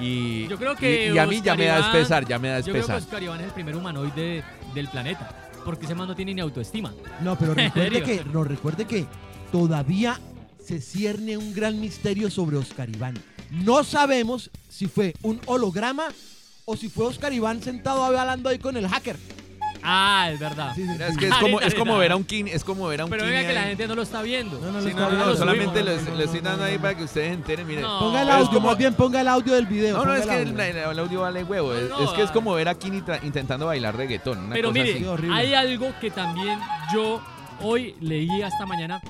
[0.00, 2.48] Y, Yo creo que y, y a mí ya me da Iván- espesar, ya me
[2.48, 2.92] da Yo creo que.
[2.92, 4.42] Oscar Iván es el primer humanoide
[4.74, 5.50] del planeta.
[5.64, 6.92] Porque ese man no tiene ni autoestima.
[7.20, 9.06] No, pero recuerde que, no, recuerde que
[9.52, 10.18] todavía
[10.64, 13.14] se cierne un gran misterio sobre Oscar Iván.
[13.50, 16.08] No sabemos si fue un holograma
[16.64, 19.16] o si fue Oscar Iván sentado hablando ahí con el hacker.
[19.84, 20.72] Ah, es verdad.
[20.74, 21.98] Sí, sí, Mira, Es que es como, es como ahorita.
[22.02, 23.88] ver a un Kini, es como ver a un Pero Kini venga que la gente
[23.88, 24.58] no lo está viendo.
[24.60, 25.26] No, no, lo no, está no, viendo.
[25.26, 27.66] no, solamente lo estoy dando ahí para que ustedes enteren.
[27.66, 27.98] Miren, No.
[27.98, 29.96] Ponga el audio, como- más bien ponga el audio del video.
[29.98, 30.90] No, no, es el que audio.
[30.90, 31.74] el, audio vale huevo.
[31.74, 34.38] Es, No, es que es como ver a Kini tra- intentando bailar reggaetón.
[34.38, 35.26] Una Pero cosa mire, así.
[35.32, 36.58] hay algo que también
[36.94, 37.20] yo
[37.60, 39.00] hoy leí hasta mañana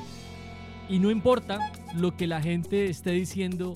[0.89, 1.59] y no importa
[1.95, 3.75] lo que la gente esté diciendo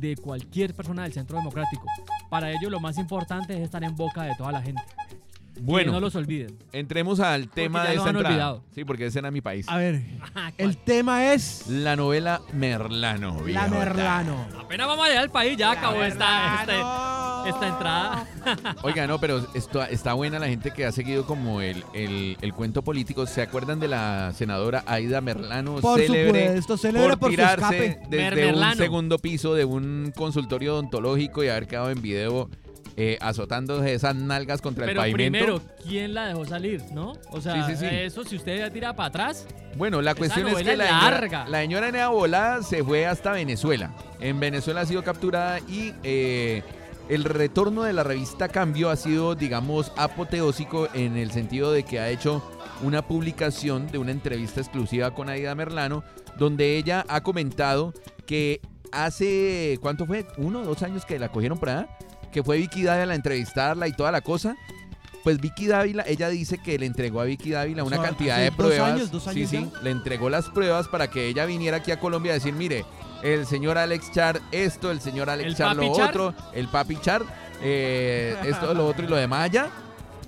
[0.00, 1.84] de cualquier persona del Centro Democrático.
[2.30, 4.82] Para ello lo más importante es estar en boca de toda la gente.
[5.58, 6.56] Que Bueno, no los olviden.
[6.72, 8.34] entremos al tema ya de esta han entrada.
[8.34, 8.64] olvidado.
[8.74, 9.66] Sí, porque ese era mi país.
[9.68, 13.42] A ver, Ajá, el tema es La novela Merlano.
[13.46, 13.66] la.
[13.68, 14.46] Merlano.
[14.60, 17.46] Apenas vamos a llegar al país, ya acabó esta, este- Merlano.
[17.46, 18.26] esta entrada.
[18.82, 22.54] Oiga, no, pero esto, está buena la gente que ha seguido como el, el, el
[22.54, 23.26] cuento político.
[23.26, 25.76] ¿Se acuerdan de la senadora Aida Merlano?
[25.80, 28.06] Por célebre supuesto, célebre por por su tirarse escape.
[28.08, 32.48] desde un segundo piso de un consultorio odontológico y haber quedado en video
[33.00, 35.38] eh, azotándose esas nalgas contra Pero el pavimento.
[35.38, 37.12] primero, ¿quién la dejó salir, no?
[37.30, 37.86] O sea, Sí, sí, sí.
[37.94, 41.10] eso si usted ya tira para atrás, Bueno, la cuestión es que la es señora,
[41.10, 41.46] larga.
[41.48, 43.94] la señora Nea Volada se fue hasta Venezuela.
[44.18, 46.64] En Venezuela ha sido capturada y eh,
[47.08, 52.00] el retorno de la revista Cambio ha sido, digamos, apoteósico en el sentido de que
[52.00, 52.42] ha hecho
[52.82, 56.02] una publicación de una entrevista exclusiva con Aida Merlano,
[56.36, 57.94] donde ella ha comentado
[58.26, 60.26] que hace, ¿cuánto fue?
[60.38, 61.88] ¿Uno, dos años que la cogieron allá?
[62.32, 64.56] Que fue Vicky Dávila a entrevistarla y toda la cosa.
[65.24, 68.38] Pues Vicky Dávila, ella dice que le entregó a Vicky Dávila una O sea, cantidad
[68.38, 68.92] de dos pruebas.
[68.92, 69.80] años, dos sí, años sí, ya.
[69.82, 72.84] le entregó las pruebas para que ella viniera aquí a Colombia a decir, mire,
[73.22, 76.10] el señor Alex Char esto, el señor Alex ¿El Char lo Char?
[76.10, 77.22] otro, el papi Char,
[77.62, 79.70] eh, esto, lo otro y lo demás allá.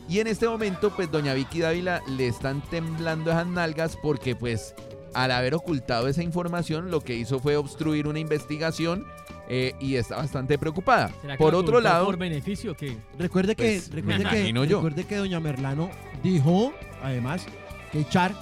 [0.08, 4.74] Y en este momento, pues doña Vicky Dávila le están temblando esas nalgas porque pues
[5.14, 9.06] al haber ocultado esa información, lo que hizo fue obstruir una investigación
[9.52, 11.10] eh, y está bastante preocupada.
[11.20, 15.16] ¿Será que Por otro lado, por beneficio que Recuerde que, Pues, recuerde, que recuerde que
[15.16, 15.90] doña Merlano
[16.22, 17.44] dijo, además,
[17.90, 18.32] que Char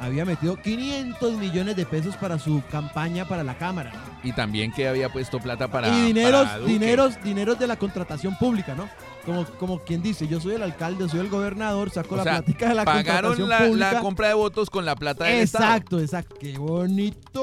[0.00, 3.92] había metido 500 millones de pesos para su campaña para la Cámara.
[4.24, 5.88] y también que había puesto plata para...
[5.88, 6.72] y dineros, para Duque.
[6.72, 8.88] dineros, dineros de la contratación pública, ¿no?
[9.26, 12.32] Como, como quien dice, yo soy el alcalde, soy el gobernador, saco O la sea,
[12.42, 13.92] plática de la Pagaron contratación la, pública.
[13.92, 15.64] la compra de votos con la plata del Estado.
[15.64, 16.36] exacto, exacto.
[16.38, 16.56] Qué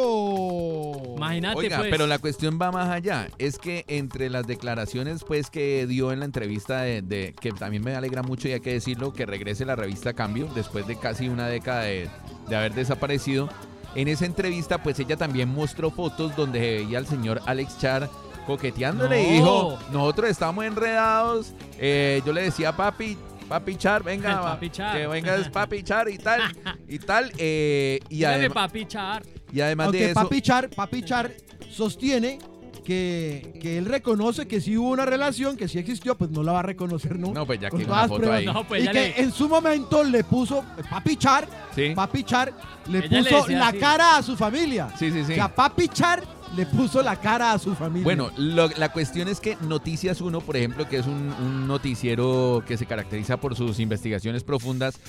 [0.04, 1.16] bonito.
[1.18, 1.90] Imagínate, Oiga, pues.
[1.92, 3.28] pero la cuestión va más allá.
[3.38, 7.84] Es que entre las declaraciones pues que dio en la entrevista de, de- que también
[7.84, 11.28] me alegra mucho y hay que decirlo, que regrese la revista Cambio después de casi
[11.30, 12.10] una década de,
[12.48, 13.50] de haber desaparecido.
[13.96, 18.10] En esa entrevista pues ella también mostró fotos donde se veía al señor Alex Char
[18.46, 19.34] coqueteándole y No.
[19.34, 21.54] dijo, nosotros estamos enredados.
[21.80, 24.98] Eh, yo le decía papi, papi Char, venga, El papi Char.
[24.98, 26.42] que venga es papi Char y tal,
[26.88, 27.32] y tal.
[27.38, 29.24] eh, y, además, papi Char.
[29.52, 30.14] y además de eso...
[30.16, 31.32] Papi Char, Papi Char
[31.70, 32.40] sostiene
[32.86, 36.52] que, que él reconoce que sí hubo una relación, que sí existió, pues no la
[36.52, 37.40] va a reconocer nunca.
[37.40, 38.40] No, pues ya con que una foto pruebas.
[38.40, 38.46] ahí.
[38.46, 41.94] No, pues y que le- en su momento le puso Papi Char, Sí.
[41.96, 42.54] Papi Char
[42.90, 43.78] le Ella puso la así.
[43.78, 44.90] cara a su familia.
[45.00, 45.32] Sí, sí, sí.
[45.32, 46.24] O sea, Papi Char
[46.56, 48.04] le puso la cara a su familia.
[48.04, 52.64] Bueno, lo- la cuestión es que Noticias 1, por ejemplo, que es un, un noticiero
[52.68, 55.00] que se caracteriza por sus investigaciones profundas,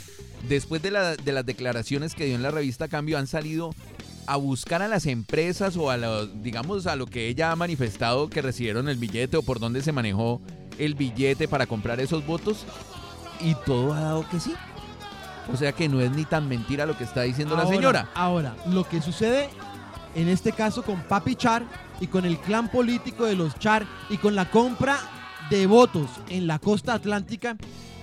[0.49, 3.75] después de, la- de las declaraciones que dio en la revista Cambio, han salido
[4.27, 8.31] a buscar a las empresas o a los, digamos, a lo que ella ha manifestado
[8.31, 10.41] que recibieron el billete o por dónde se manejó
[10.79, 12.65] el billete para comprar esos votos
[13.41, 14.55] y todo ha dado que sí.
[15.53, 18.09] O sea que no es ni tan mentira lo que está diciendo la señora.
[18.15, 19.51] Ahora, lo que sucede
[20.15, 21.67] en este caso con Papi Char
[22.01, 24.99] y con el clan político de los Char y con la compra
[25.51, 27.57] de votos en la costa atlántica,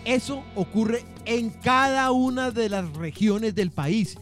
[0.06, 4.18] eso ocurre en cada una de las regiones del país.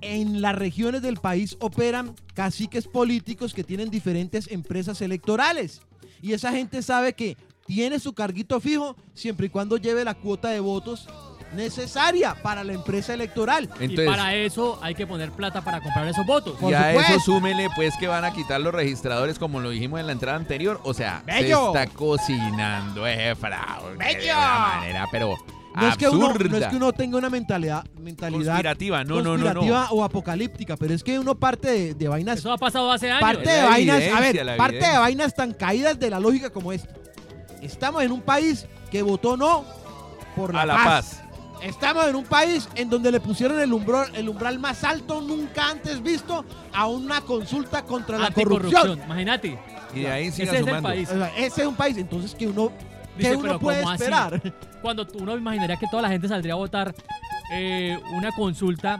[0.00, 5.80] En las regiones del país operan caciques políticos que tienen diferentes empresas electorales.
[6.20, 10.48] Y esa gente sabe que tiene su carguito fijo siempre y cuando lleve la cuota
[10.48, 11.08] de votos
[11.54, 13.68] necesaria para la empresa electoral.
[13.80, 16.56] y Entonces, para eso hay que poner plata para comprar esos votos.
[16.62, 20.06] Y a eso súmele pues que van a quitar los registradores como lo dijimos en
[20.06, 20.80] la entrada anterior.
[20.84, 21.72] O sea, ¡Bello!
[21.72, 24.32] se está cocinando ese fraude de ¡Bello!
[24.32, 25.36] una manera, pero
[25.74, 29.22] No es, que uno, no es que uno tenga una mentalidad, mentalidad Conspirativa, no, no,
[29.22, 29.96] no, conspirativa no.
[29.96, 33.20] o apocalíptica, pero es que uno parte de, de vainas, Eso ha pasado hace años.
[33.22, 36.92] parte de vainas, a ver, parte de vainas tan caídas de la lógica como esta.
[37.62, 39.64] Estamos en un país que votó no
[40.36, 40.84] por la, a la paz.
[40.84, 41.21] paz.
[41.62, 45.70] Estamos en un país en donde le pusieron el umbral, el umbral más alto nunca
[45.70, 49.00] antes visto a una consulta contra la corrupción.
[49.04, 49.58] Imagínate.
[49.94, 51.08] Y de ahí Ese siga es el país.
[51.10, 52.72] O sea, ese es un país entonces que uno,
[53.16, 54.40] Dice, que uno puede esperar.
[54.82, 56.94] Cuando uno imaginaría que toda la gente saldría a votar
[57.52, 58.98] eh, una consulta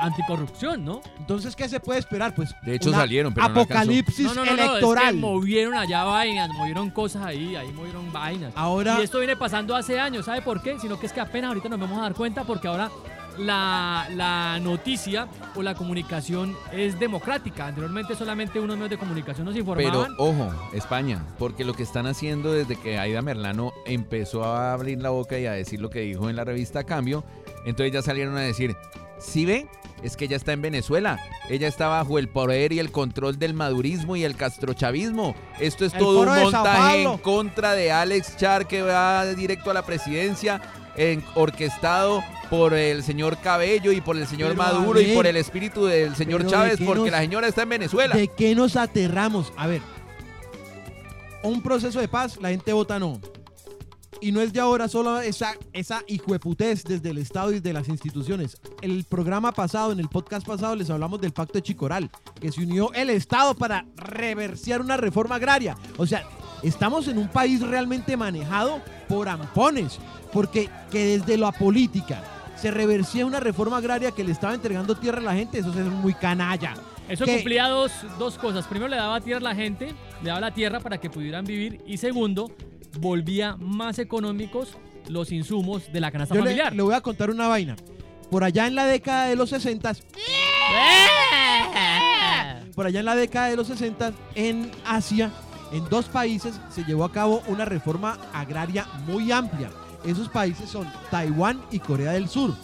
[0.00, 1.00] anticorrupción, ¿no?
[1.18, 2.34] Entonces, ¿qué se puede esperar?
[2.34, 5.04] Pues De hecho, una salieron, pero apocalipsis No, no, no, no, electoral.
[5.08, 8.52] es que movieron allá vainas, movieron cosas ahí, ahí movieron vainas.
[8.56, 10.78] Ahora, Y esto viene pasando hace años, ¿sabe por qué?
[10.78, 12.90] Sino que es que apenas ahorita nos vamos a dar cuenta porque ahora
[13.38, 17.66] la, la noticia o la comunicación es democrática.
[17.68, 20.14] Anteriormente solamente unos medios de comunicación nos Pero informaban.
[20.18, 25.10] ojo, España, porque lo que están haciendo desde que Aida Merlano empezó a abrir la
[25.10, 27.22] boca y a decir lo que dijo en la revista Cambio,
[27.64, 28.74] entonces ya salieron a decir,
[29.18, 29.66] ¿sí ve?
[30.02, 33.52] Es que ella está en Venezuela, ella está bajo el poder y el control del
[33.54, 35.34] madurismo y el castrochavismo.
[35.58, 39.74] Esto es El todo un montaje en contra de Alex Char que va directo a
[39.74, 40.60] la presidencia,
[40.96, 45.36] en- orquestado por el señor Cabello y por el señor Pero, Maduro y por el
[45.36, 48.14] espíritu del señor pero ¿de Chávez, porque nos- la señora está en Venezuela.
[48.16, 49.52] ¿de qué nos aterramos?
[49.56, 49.82] A ver,
[51.42, 53.20] un proceso de paz, la gente vota no.
[54.20, 57.88] Y no es de ahora solo esa, esa hijueputez desde el Estado y de las
[57.88, 58.56] instituciones.
[58.82, 62.62] El programa pasado, en el podcast pasado, les hablamos del pacto de Chicoral, que se
[62.62, 65.76] unió el Estado para reversiar una reforma agraria.
[65.96, 66.24] O sea,
[66.62, 69.98] estamos en un país realmente manejado por ampones,
[70.32, 72.24] porque que desde la política
[72.60, 75.86] se reversiera una reforma agraria que le estaba entregando tierra a la gente, eso es
[75.86, 76.74] muy canalla.
[77.08, 78.66] Eso que- cumplía dos, dos cosas.
[78.66, 81.80] Primero, le daba tierra a la gente, le daba la tierra para que pudieran vivir.
[81.86, 82.50] Y segundo,
[82.98, 84.76] volvía más económicos
[85.08, 86.74] los insumos de la canasta Yo le, familiar.
[86.74, 87.76] le voy a contar una vaina.
[88.30, 89.94] Por allá en la década de los 60,
[92.74, 95.32] por allá en la década de los 60, en Asia,
[95.72, 99.70] en dos países se llevó a cabo una reforma agraria muy amplia.
[100.04, 102.54] Esos países son Taiwán y Corea del Sur.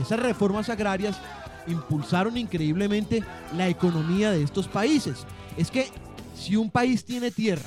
[0.00, 1.20] Esas reformas agrarias
[1.66, 3.24] impulsaron increíblemente
[3.56, 5.26] la economía de estos países.
[5.56, 5.90] Es que
[6.36, 7.64] si un país tiene tierra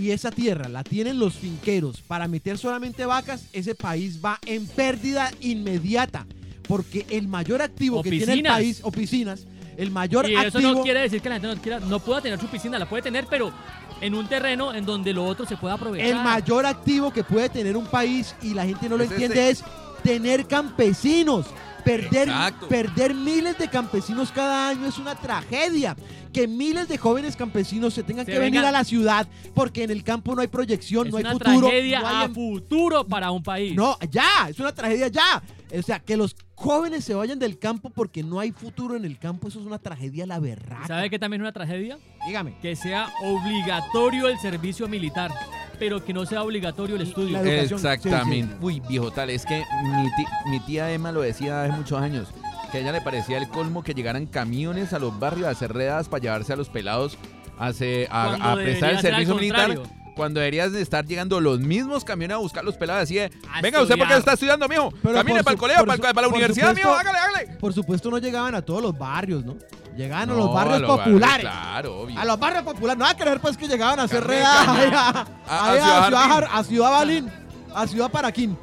[0.00, 4.66] y esa tierra la tienen los finqueros para meter solamente vacas, ese país va en
[4.66, 6.26] pérdida inmediata.
[6.66, 10.72] Porque el mayor activo que tiene el país, o piscinas, el mayor Y eso activo.
[10.74, 13.02] no quiere decir que la gente no, quiera, no pueda tener su piscina, la puede
[13.02, 13.52] tener, pero
[14.00, 16.06] en un terreno en donde lo otro se pueda aprovechar.
[16.08, 19.50] El mayor activo que puede tener un país y la gente no lo Es entiende
[19.50, 19.64] es
[20.02, 21.46] tener campesinos.
[21.84, 22.68] Perder, Exacto.
[22.68, 25.96] perder miles de campesinos cada año es una tragedia.
[26.32, 29.90] Que miles de jóvenes campesinos se tengan Se que venir a la ciudad porque en
[29.90, 31.60] el campo no hay proyección, es no hay una futuro.
[31.66, 33.74] tragedia no hay a em- futuro para un país.
[33.74, 35.42] No, ya, es una tragedia ya.
[35.76, 39.18] O sea, que los jóvenes se vayan del campo porque no hay futuro en el
[39.18, 40.78] campo, eso es una tragedia la verdad.
[40.86, 41.98] ¿Sabe qué también es una tragedia?
[42.26, 42.56] Dígame.
[42.60, 45.32] Que sea obligatorio el servicio militar,
[45.80, 47.38] pero que no sea obligatorio el estudio.
[47.42, 48.42] Exactamente.
[48.42, 48.56] sí, sí.
[48.60, 52.28] Uy, viejo tal, es que mi, ti- mi tía Emma lo decía hace muchos años,
[52.70, 55.72] que a ella le parecía el colmo que llegaran camiones a los barrios a hacer
[55.72, 57.18] redadas para llevarse a los pelados
[57.58, 59.68] a, hacer- a- prestar el servicio militar.
[60.16, 63.30] Cuando deberías de estar llegando los mismos camiones a buscar los pelados así de,
[63.62, 64.90] venga, ¿usted por qué está estudiando, mijo?
[65.02, 67.58] Pero Camine para el colegio, para, la universidad, supuesto- mijo, hágale, hágale.
[67.58, 69.56] Por supuesto no llegaban a todos los barrios, ¿no?
[70.00, 71.40] Llegaban a los barrios a los barrios, populares.
[71.46, 72.18] claro, obvio.
[72.20, 72.98] A los barrios populares.
[72.98, 74.72] No va a creer pues que llegaban a hacer caña.
[74.72, 77.30] ahí a, A- a ahí a Ciudad a Ciudad Balín,
[77.74, 78.58] a Ciudad Paraquín.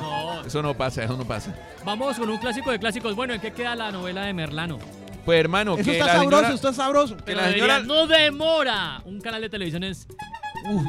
[0.00, 0.42] No.
[0.46, 1.54] Eso no pasa, eso no pasa.
[1.84, 3.14] Vamos con un clásico de clásicos.
[3.14, 4.78] Bueno, ¿en qué queda la novela de Merlano?
[5.24, 6.54] Pues hermano, Eso que está la sabroso, señora...
[6.54, 7.16] está sabroso.
[7.18, 9.02] Que Pero la debería- señora- no demora.
[9.04, 10.06] Un canal de televisión es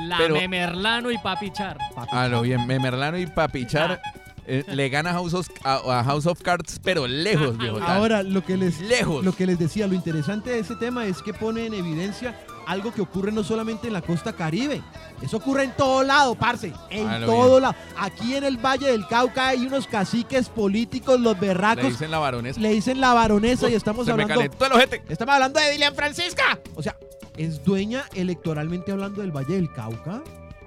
[0.08, 1.78] La pero- Memerlano y Papi Char.
[2.12, 4.02] A lo bien, Memerlano y Papichar
[4.46, 7.80] eh, le gana a House, of, a, a House of Cards, pero lejos, viejo.
[7.80, 7.90] tal.
[7.98, 9.24] Ahora, lo que les lejos.
[9.24, 12.94] Lo que les decía, lo interesante de ese tema es que pone en evidencia algo
[12.94, 14.84] que ocurre no solamente en la costa caribe,
[15.24, 17.62] eso ocurre en todo lado, parce, en Ah, todo bien.
[17.64, 17.76] lado.
[17.98, 22.20] Aquí en el Valle del Cauca hay unos caciques políticos, los le berracos, dicen la
[22.20, 22.60] varonesa.
[22.60, 25.02] le dicen la baronesa y estamos Se me hablando calentó el ojete.
[25.10, 26.60] Estamos hablando de Dilian Francisca.
[26.76, 26.96] O sea,
[27.38, 30.22] es dueña electoralmente hablando del Valle del Cauca,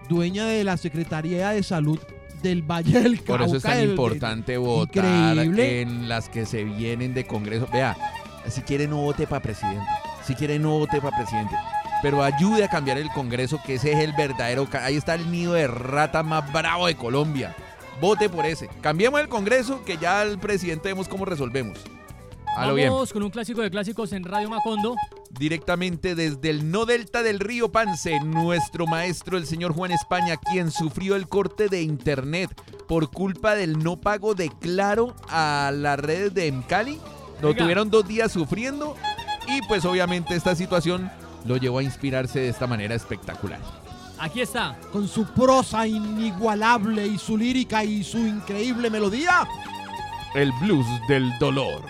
[0.08, 2.00] dueña de la Secretaría de Salud
[2.42, 3.38] del Valle del Cauca.
[3.38, 5.04] Por eso es tan del- importante votar
[5.36, 5.80] Increíble.
[5.82, 7.68] en las que se vienen de Congreso.
[7.72, 7.96] Vea,
[8.48, 9.84] si quiere no vote para presidente.
[10.26, 11.54] Si quiere no vote para presidente.
[12.02, 14.66] Pero ayude a cambiar el Congreso, que ese es el verdadero.
[14.82, 17.54] Ahí está el nido de rata más bravo de Colombia.
[18.00, 18.68] Vote por ese.
[18.80, 21.78] Cambiemos el Congreso, que ya el presidente vemos cómo resolvemos.
[22.56, 22.92] A lo bien.
[23.12, 24.94] Con un clásico de clásicos en Radio Macondo.
[25.38, 30.70] directamente desde el no delta del río Pance, nuestro maestro, el señor Juan España, quien
[30.70, 32.50] sufrió el corte de internet
[32.86, 36.98] por culpa del no pago de Claro a las redes de Mcali.
[37.40, 37.62] Lo Oiga.
[37.62, 38.94] tuvieron dos días sufriendo
[39.48, 41.10] y pues obviamente esta situación
[41.46, 43.60] lo llevó a inspirarse de esta manera espectacular.
[44.18, 44.78] Aquí está.
[44.92, 49.48] con su prosa inigualable y su lírica y su increíble melodía.
[50.34, 51.82] El blues del dolor.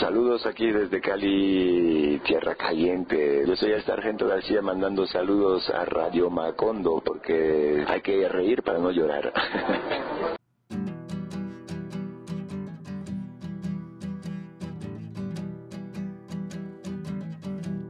[0.00, 3.44] Saludos aquí desde Cali, Tierra Caliente.
[3.46, 8.78] Yo soy el Sargento García mandando saludos a Radio Macondo porque hay que reír para
[8.78, 9.32] no llorar.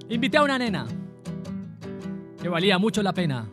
[0.09, 0.89] Invité a una nena
[2.43, 3.47] que valía mucho la pena.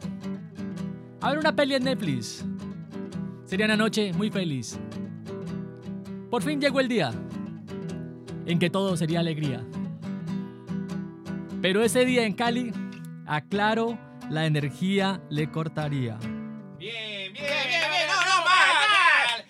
[1.22, 2.44] A ver una peli en Netflix.
[3.46, 4.80] Sería una noche muy feliz.
[6.32, 7.12] Por fin llegó el día
[8.50, 9.62] en que todo sería alegría.
[11.62, 12.74] Pero ese día en Cali,
[13.28, 13.98] a Claro
[14.30, 16.18] la energía le cortaría.
[16.80, 19.46] Bien, bien, bien, bien, no, no, mal,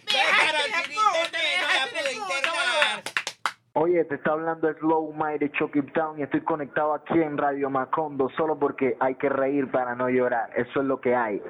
[3.74, 8.30] Oye, te está hablando Slow de Chucky Town y estoy conectado aquí en Radio Macondo
[8.36, 10.50] solo porque hay que reír para no llorar.
[10.58, 11.42] Eso es lo que hay.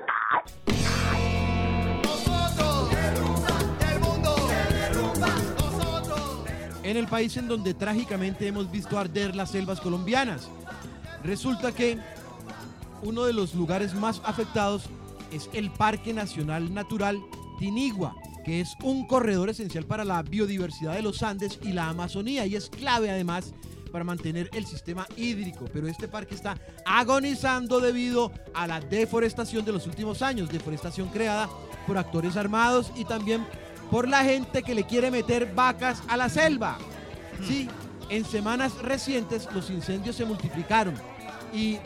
[6.90, 10.50] En el país en donde trágicamente hemos visto arder las selvas colombianas.
[11.24, 12.00] Resulta que
[13.04, 14.86] uno de los lugares más afectados
[15.32, 17.20] es el Parque Nacional Natural
[17.60, 22.48] Tinigua, que es un corredor esencial para la biodiversidad de los Andes y la Amazonía
[22.48, 23.54] y es clave además
[23.92, 25.66] para mantener el sistema hídrico.
[25.72, 31.48] Pero este parque está agonizando debido a la deforestación de los últimos años, deforestación creada
[31.86, 33.46] por actores armados y también
[33.90, 36.78] por la gente que le quiere meter vacas a la selva.
[37.48, 37.68] Sí,
[38.10, 40.96] en semanas recientes los incendios se multiplicaron
[41.54, 41.78] y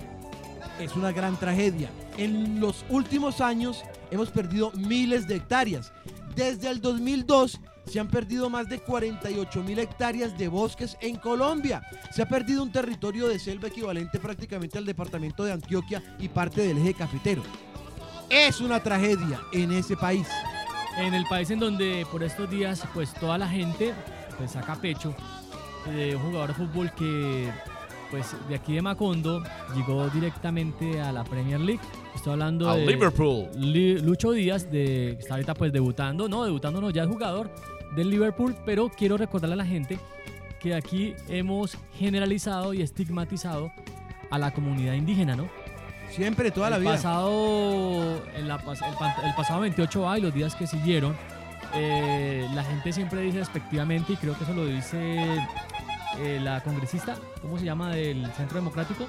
[0.80, 1.90] es una gran tragedia.
[2.18, 5.92] En los últimos años hemos perdido miles de hectáreas.
[6.36, 11.84] Desde el 2002 se han perdido más de 48 mil hectáreas de bosques en Colombia.
[12.12, 16.62] Se ha perdido un territorio de selva equivalente prácticamente al departamento de Antioquia y parte
[16.62, 17.44] del eje cafetero.
[18.30, 20.28] Es una tragedia en ese país.
[20.98, 23.94] En el país en donde por estos días pues toda la gente
[24.38, 25.14] pues saca pecho
[25.94, 27.50] de un jugador de fútbol que
[28.12, 29.44] pues de aquí de Macondo
[29.76, 31.82] llegó directamente a la Premier League.
[32.14, 33.48] Estoy hablando A de Liverpool.
[33.58, 37.50] Li- Lucho Díaz, de, que está ahorita pues debutando, no, debutando no, ya es jugador
[37.96, 39.98] del Liverpool, pero quiero recordarle a la gente
[40.60, 43.72] que aquí hemos generalizado y estigmatizado
[44.30, 45.50] a la comunidad indígena, ¿no?
[46.16, 46.92] Siempre, toda la vida.
[46.92, 51.16] Pasado, la el, pasado 28A y los días que siguieron,
[51.74, 55.26] eh, la gente siempre dice despectivamente, y creo que eso lo dice
[56.20, 57.90] eh, la congresista, ¿cómo se llama?
[57.96, 59.08] Del Centro Democrático.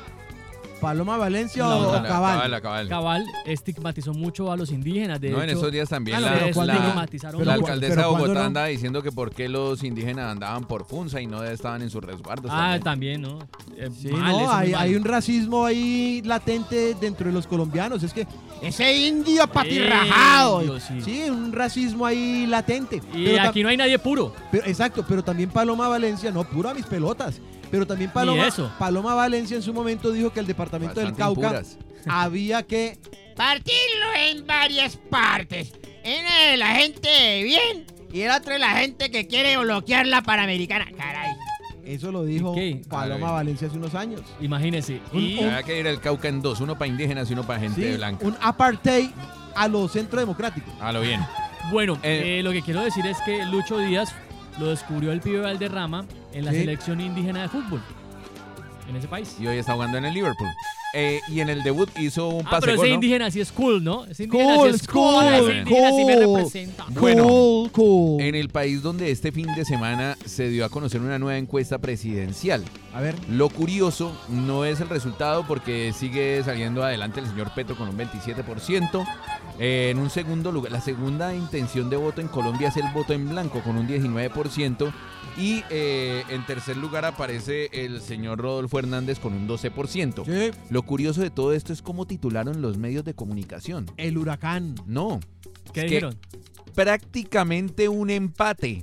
[0.85, 2.07] Paloma Valencia La o, Cabal.
[2.09, 2.89] Cabal, cabal.
[2.89, 5.20] Cabal estigmatizó mucho a los indígenas.
[5.20, 6.85] De No, en hecho, esos días también Ah, no, la, pero se ¿cuándo la- la
[7.32, 7.51] mucho.
[7.53, 8.47] alcaldesa de ¿cuándo Bogotá no?
[8.47, 12.03] andaba diciendo que por qué los indígenas andaban por Funza y no estaban en sus
[12.05, 12.51] resguardos.
[12.55, 13.20] Ah, también.
[13.20, 13.39] también, ¿no?
[13.76, 18.03] Eh, Sí, mal, hay, un racismo ahí latente dentro de los colombianos.
[18.03, 18.26] Es que
[18.62, 20.61] ese indio patirrajado.
[20.62, 21.01] Indio, sí.
[21.03, 23.03] Sí, un racismo ahí latente.
[23.14, 24.32] Y Pero aquí no hay nadie puro.
[24.51, 27.41] pero- exacto, pero también Paloma Valencia, no, puro a mis pelotas.
[27.71, 28.71] Pero también Paloma, eso.
[28.79, 31.79] Paloma Valencia en su momento dijo que el departamento del Cauca impuras.
[32.09, 32.99] había que
[33.37, 35.73] Partirlo en varias partes.
[36.05, 40.23] Una de la gente bien y el otro de la gente que quiere bloquear la
[40.23, 40.87] Panamericana.
[40.97, 41.33] Caray.
[41.85, 42.55] Eso lo dijo.
[42.89, 43.33] Paloma.
[43.33, 44.23] Valencia hace unos años.
[44.41, 45.01] Imagínese.
[45.12, 47.91] Y Había que ir el Cauca en dos, uno para indígenas y uno para gente
[47.91, 48.25] Sí, blanca.
[48.25, 49.11] un apartheid
[49.57, 50.71] a lo centro democrático.
[50.81, 51.21] A lo bien.
[51.73, 54.15] bueno, Eh, eh, lo que quiero decir es que Lucho Díaz
[54.59, 56.59] lo descubrió el pibe Valderrama en la Sí.
[56.59, 57.80] selección indígena de fútbol.
[58.89, 59.37] En ese país.
[59.41, 60.49] Y hoy está jugando en el Liverpool.
[60.97, 62.95] Eh, y en el debut hizo un Ah, pase pero gol, ese ¿no?
[62.95, 64.05] indígena sí es cool, ¿no?
[64.05, 65.03] Ese indígena Cool, sí es cool.
[65.03, 66.36] cool, ese indígena sí me cool.
[66.36, 66.84] representa.
[66.90, 68.20] Bueno, cool, cool.
[68.22, 71.78] En el país donde este fin de semana se dio a conocer una nueva encuesta
[71.78, 72.64] presidencial.
[72.95, 77.74] A ver, Lo curioso no es el resultado porque sigue saliendo adelante el señor Petro
[77.76, 79.05] con un 27%.
[79.59, 83.12] Eh, en un segundo lugar, la segunda intención de voto en Colombia es el voto
[83.12, 84.92] en blanco con un 19%.
[85.36, 90.24] Y eh, en tercer lugar aparece el señor Rodolfo Hernández con un 12%.
[90.24, 93.87] sí, Lo curioso de todo esto es cómo titularon los medios de comunicación.
[93.97, 94.74] el huracán.
[94.87, 95.20] No,
[95.72, 96.18] ¿Qué Es que- dijeron?
[96.74, 98.82] prácticamente un empate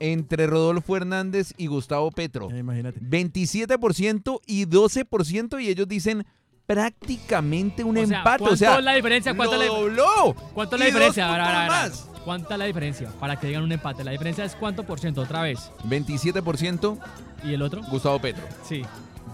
[0.00, 2.50] entre Rodolfo Hernández y Gustavo Petro.
[2.50, 3.00] Eh, imagínate.
[3.00, 6.26] 27% y 12% y ellos dicen
[6.66, 8.38] prácticamente un O sea, empate.
[8.40, 9.34] ¿cuánto O sea, es la diferencia?
[9.34, 10.34] ¿Cuánto lo la- dobló.
[10.54, 11.28] ¿Cuánto es la diferencia?
[11.28, 11.90] A ver, a ver, puntos a ver.
[11.90, 12.22] más.
[12.24, 13.10] ¿Cuánta es la diferencia?
[13.20, 14.02] Para que digan un empate.
[14.04, 15.70] La diferencia es cuánto por ciento otra vez.
[15.84, 16.98] 27%
[17.44, 17.82] ¿Y el otro?
[17.90, 18.42] Gustavo Petro.
[18.64, 18.82] Sí.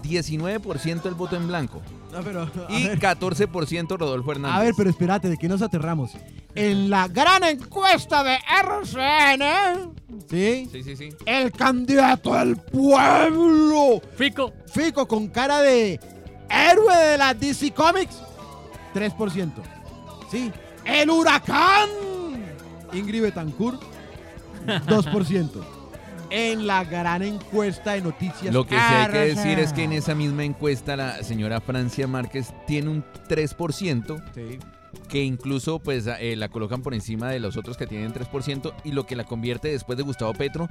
[0.03, 1.81] 19% el voto en blanco.
[2.11, 2.99] No, pero, Y ver.
[2.99, 4.55] 14% Rodolfo Hernández.
[4.55, 6.11] A ver, pero espérate, ¿de qué nos aterramos?
[6.53, 9.93] En la gran encuesta de RCN,
[10.29, 10.69] ¿sí?
[10.71, 11.09] Sí, sí, sí.
[11.25, 14.53] El candidato del pueblo, Fico.
[14.71, 15.99] Fico, con cara de
[16.49, 18.21] héroe de la DC Comics,
[18.93, 19.51] 3%.
[20.29, 20.51] Sí.
[20.85, 21.89] El huracán,
[22.91, 23.81] Ingrid Betancourt,
[24.67, 25.82] 2%.
[26.35, 28.51] En la gran encuesta de noticias.
[28.51, 32.07] Lo que sí hay que decir es que en esa misma encuesta la señora Francia
[32.07, 34.23] Márquez tiene un 3%.
[34.33, 34.57] Sí.
[35.09, 38.91] que incluso pues eh, la colocan por encima de los otros que tienen 3% y
[38.93, 40.69] lo que la convierte después de Gustavo Petro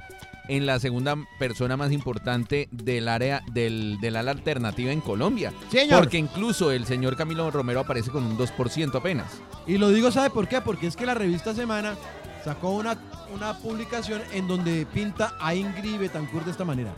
[0.49, 5.53] en la segunda persona más importante del área del, del ala alternativa en Colombia.
[5.71, 5.99] Señor.
[5.99, 9.27] Porque incluso el señor Camilo Romero aparece con un 2% apenas.
[9.65, 10.59] Y lo digo, ¿sabe por qué?
[10.61, 11.95] Porque es que la revista Semana
[12.43, 12.97] sacó una,
[13.33, 16.91] una publicación en donde pinta a Ingrid Betancourt de esta manera.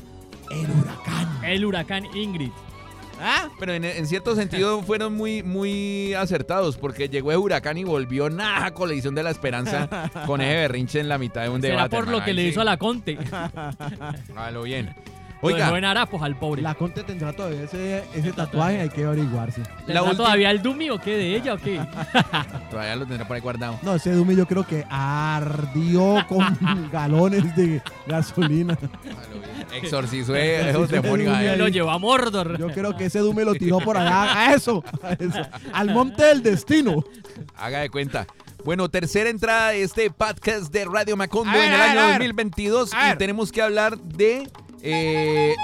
[0.51, 1.43] El huracán.
[1.43, 2.51] El huracán Ingrid.
[3.21, 3.47] ¿Ah?
[3.59, 8.29] Pero en, en cierto sentido fueron muy, muy acertados porque llegó el huracán y volvió
[8.29, 11.95] nada colisión de la esperanza con ese berrinche en la mitad de un Será debate.
[11.95, 12.47] por lo que le sí.
[12.49, 13.17] hizo a la Conte.
[14.35, 14.93] A lo bien.
[15.45, 16.61] Oiga, dejó en harapos al pobre.
[16.61, 19.61] La Conte tendrá todavía ese, ese tatuaje, hay que averiguarse.
[19.85, 21.17] ¿Tendrá última- todavía el Dumi o qué?
[21.17, 21.79] ¿De ella o qué?
[22.69, 23.79] todavía lo tendrá por ahí guardado.
[23.81, 28.77] No, ese Dumi yo creo que ardió con galones de gasolina.
[29.73, 31.57] Exorcizó esos demonios ahí.
[31.57, 32.57] Lo llevó a Mordor.
[32.57, 35.41] Yo creo que ese Dume lo tiró por allá a eso, a eso,
[35.73, 37.03] al monte del destino.
[37.57, 38.25] Haga de cuenta.
[38.63, 42.11] Bueno, tercera entrada de este podcast de Radio Macondo ver, en el año a ver.
[42.13, 44.49] 2022 A y tenemos que hablar de
[44.85, 45.55] eh,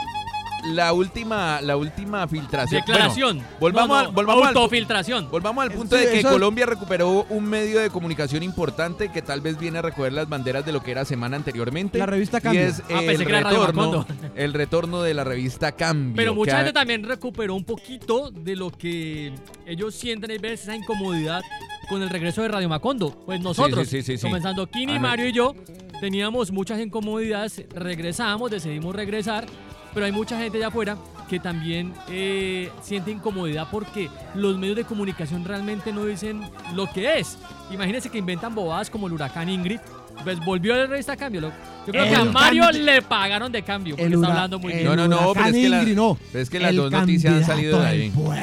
[0.64, 2.82] la última la última filtración.
[2.86, 3.38] Declaración.
[3.38, 5.32] Bueno, volvamos, No, no, al, volvamos, al, autofiltración.
[5.32, 9.24] volvamos al punto Sí, de que eso- Colombia recuperó un medio de comunicación importante que
[9.24, 11.98] tal vez viene a recoger las banderas de lo que era semana anteriormente.
[11.98, 12.62] La revista y Cambio.
[12.62, 14.06] es Ah, pensé el que era Radio retorno,
[14.36, 16.16] el retorno de la revista Cambio.
[16.16, 19.34] Pero mucha gente ha- también recuperó un poquito de lo que
[19.66, 21.42] ellos sienten a veces esa incomodidad
[21.90, 23.20] con el regreso de Radio Macondo.
[23.26, 24.28] Pues nosotros, sí, sí, sí, sí.
[24.28, 25.00] comenzando Kini.
[25.00, 25.56] Mario y yo,
[26.02, 29.46] teníamos muchas incomodidades, regresamos, decidimos regresar,
[29.94, 30.98] pero hay mucha gente allá afuera
[31.30, 36.42] que también eh, siente incomodidad porque los medios de comunicación realmente no dicen
[36.74, 37.38] lo que es.
[37.72, 39.80] Imagínense que inventan bobadas como el huracán Ingrid
[40.24, 41.42] Pues volvió el revista cambio.
[41.42, 41.52] Yo
[41.92, 44.74] creo El que a Mario candi- le pagaron de cambio porque El está hablando muy
[44.74, 44.86] bien.
[44.86, 46.18] No, no, no, pero es que la- Ingrid, no.
[46.32, 48.10] pero es que las El dos noticias han salido de ahí.
[48.12, 48.36] pueblo.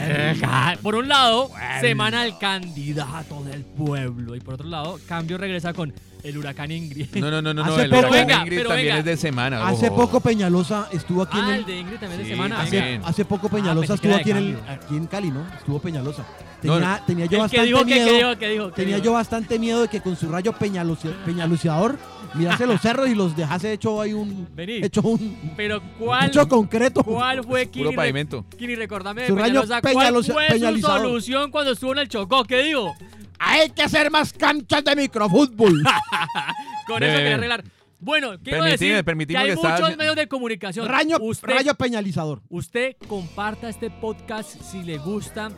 [0.44, 1.50] Ah, Por un lado,
[1.80, 4.34] semana del candidato del pueblo.
[4.34, 5.92] Y por otro lado, cambio regresa con
[6.24, 7.14] el huracán Ingrid.
[7.16, 8.98] No, no, no, no, no, Hace el poco- huracán Venga, Ingrid también venga.
[8.98, 9.68] es de semana.
[9.68, 9.96] Hace ojo.
[9.96, 11.64] poco Peñalosa estuvo aquí Ah, en el el...
[11.66, 12.56] de Ingrid también de Sí, semana.
[12.56, 12.84] también.
[12.84, 12.98] venga.
[13.02, 15.46] Hace, hace poco Ah, Peñalosa que estuvo aquí en, de el, aquí en Cali, ¿no?
[15.56, 16.24] Estuvo Peñalosa.
[16.62, 18.06] No, Tenía, tenía yo que bastante dijo que, miedo.
[18.06, 19.04] que dijo, que dijo, que Tenía dijo.
[19.04, 21.96] yo bastante miedo de que con su rayo peñaluci- peñaluciador
[22.34, 24.84] mirase los cerros y los dejase hecho ahí un Vení.
[24.84, 27.04] hecho un Pero ¿cuál, hecho concreto.
[27.04, 27.90] ¿cuál fue Puro Kini?
[27.90, 28.44] Re- pavimento.
[28.58, 32.42] Kini, recordame Su rayo ¿Cuál fue su solución cuando estuvo en el Chocó?
[32.44, 32.92] ¿Qué dijo?
[33.38, 35.82] Hay que hacer más canchas de microfútbol.
[36.88, 37.64] Con Ve, eso quería arreglar.
[38.00, 40.86] Bueno, quiero Permitime, decir que permitime hay que estaba- muchos medios de comunicación.
[40.88, 42.42] rayo, usted, rayo peñalizador.
[42.48, 45.50] usted comparta este podcast si le gusta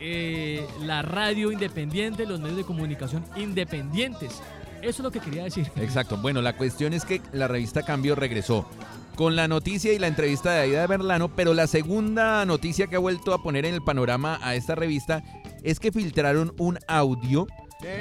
[0.00, 4.42] eh, la radio independiente, los medios de comunicación independientes.
[4.82, 5.70] Eso es lo que quería decir.
[5.76, 6.16] Exacto.
[6.18, 8.68] Bueno, la cuestión es que la revista Cambio regresó
[9.14, 12.96] con la noticia y la entrevista de Aida de Berlano, pero la segunda noticia que
[12.96, 15.22] ha vuelto a poner en el panorama a esta revista
[15.62, 17.46] es que filtraron un audio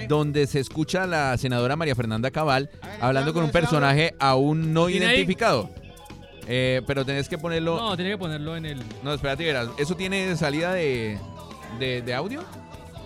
[0.07, 2.69] donde se escucha a la senadora María Fernanda Cabal
[3.01, 5.69] hablando con un personaje aún no identificado.
[6.47, 7.77] Eh, pero tenés que ponerlo...
[7.77, 8.83] No, tenía que ponerlo en el.
[9.03, 9.69] No, espérate, verás.
[9.79, 11.17] ¿Eso tiene salida de,
[11.79, 12.41] de, audio?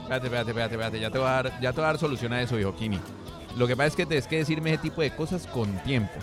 [0.02, 1.00] Espérate, espérate, espérate, espérate.
[1.00, 3.00] Ya te, voy a dar, ya te voy a dar solución a eso, viejo Kini.
[3.58, 6.14] Lo que pasa es que tienes que decirme ese tipo de cosas con tiempo.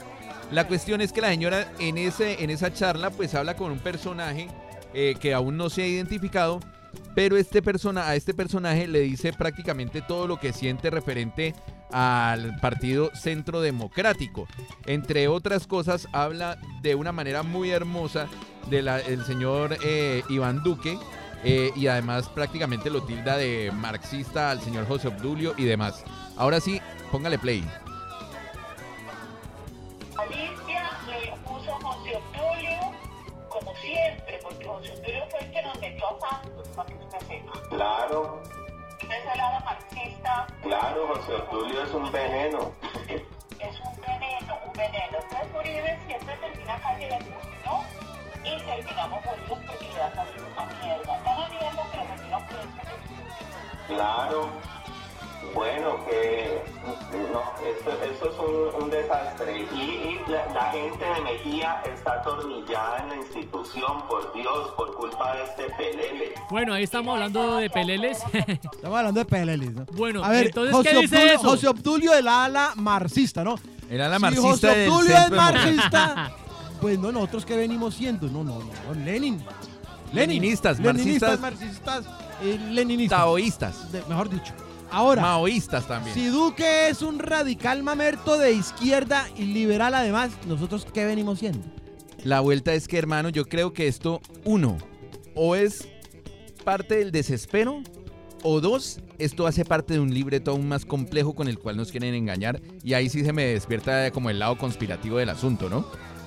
[0.51, 3.81] La cuestión es que la señora en, ese, en esa charla pues habla con un
[3.81, 4.49] personaje
[4.95, 6.61] eh, que aún no se ha identificado,
[7.15, 11.55] pero este persona, a este personaje le dice prácticamente todo lo que siente referente
[11.91, 14.47] al partido Centro Democrático.
[14.87, 18.29] Entre otras cosas, habla de una manera muy hermosa
[18.71, 20.99] del señor eh, Iván Duque
[21.45, 26.05] eh, y además prácticamente lo tilda de marxista al señor José Obdulio y demás.
[26.37, 26.81] Ahora sí,
[27.13, 27.65] póngale play.
[30.17, 32.79] Alicia le puso José Obdulio,
[33.49, 37.19] como siempre, porque José Obdulio fue el que nos metió a Santos, para que usted
[37.29, 37.53] sepa.
[37.71, 38.43] Claro,
[39.01, 42.73] Ese lado marxista claro, José Obdulio es un veneno.
[43.09, 45.19] es un veneno, un veneno.
[45.23, 47.19] Entonces Uribe siempre termina casi de
[47.65, 47.85] ¿no?
[48.45, 50.13] Y terminamos jodidos porque le da
[53.89, 54.49] Claro.
[55.55, 56.61] Bueno, que
[57.33, 58.39] no, esto, esto es
[58.77, 59.67] un, un desastre.
[59.75, 64.95] Y, y la, la gente de Mejía está atornillada en la institución, por Dios, por
[64.97, 66.35] culpa de este pelele.
[66.51, 68.19] Bueno, ahí estamos hablando de peleles.
[68.35, 69.87] Estamos hablando de PLLs, ¿no?
[69.93, 71.49] bueno, A ver, entonces, José ¿qué dice Obdulio, eso?
[71.49, 73.55] José Obdulio del ala marxista, ¿no?
[73.89, 76.33] Era la Si marxista José del Obdulio es marxista,
[76.83, 79.43] pues no, nosotros que venimos siendo, no, no, no, Lenin.
[80.13, 80.41] Lenin.
[80.43, 82.03] Leninistas, Leninistas, marxistas.
[82.05, 82.07] marxistas,
[82.43, 83.19] eh, leninistas.
[83.19, 84.53] Taoístas, De- mejor dicho.
[84.91, 86.15] Ahora, maoístas también.
[86.15, 91.61] si Duque es un radical mamerto de izquierda y liberal además, ¿nosotros qué venimos siendo?
[92.25, 94.79] La vuelta es que, hermano, yo creo que esto, uno,
[95.35, 95.89] o es
[96.65, 97.83] parte del desespero,
[98.43, 101.91] o dos, esto hace parte de un libreto aún más complejo con el cual nos
[101.91, 105.87] quieren engañar, y ahí sí se me despierta como el lado conspirativo del asunto, ¿no?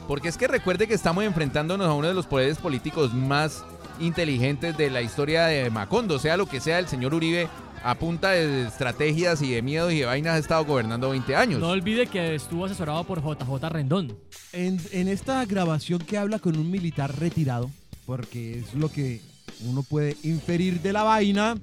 [0.10, 3.64] Porque es que recuerde que estamos enfrentándonos a uno de los poderes políticos más
[4.00, 7.48] inteligentes de la historia de Macondo, sea lo que sea, el señor Uribe
[7.84, 11.60] a punta de estrategias y de miedos y de vainas ha estado gobernando 20 años.
[11.60, 14.18] No olvide que estuvo asesorado por JJ Rendón.
[14.52, 17.70] En, en esta grabación que habla con un militar retirado,
[18.08, 19.22] porque es lo que
[19.64, 21.56] uno puede inferir de la vaina,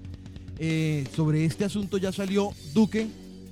[0.61, 3.09] eh, sobre este asunto ya salió Duque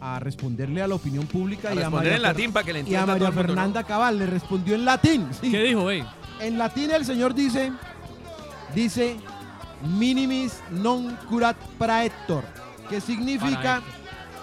[0.06, 2.82] a responderle a la opinión pública A y a María, en latín para que le
[2.82, 3.48] y a María mundo, ¿no?
[3.48, 4.18] Fernanda Cabal.
[4.18, 5.28] Le respondió en latín.
[5.40, 5.50] sí.
[5.50, 6.04] ¿Qué dijo, güey?
[6.40, 7.72] En latín el señor dice,
[8.74, 9.16] dice,
[9.96, 12.44] minimis non curat praetor,
[12.90, 13.82] que significa,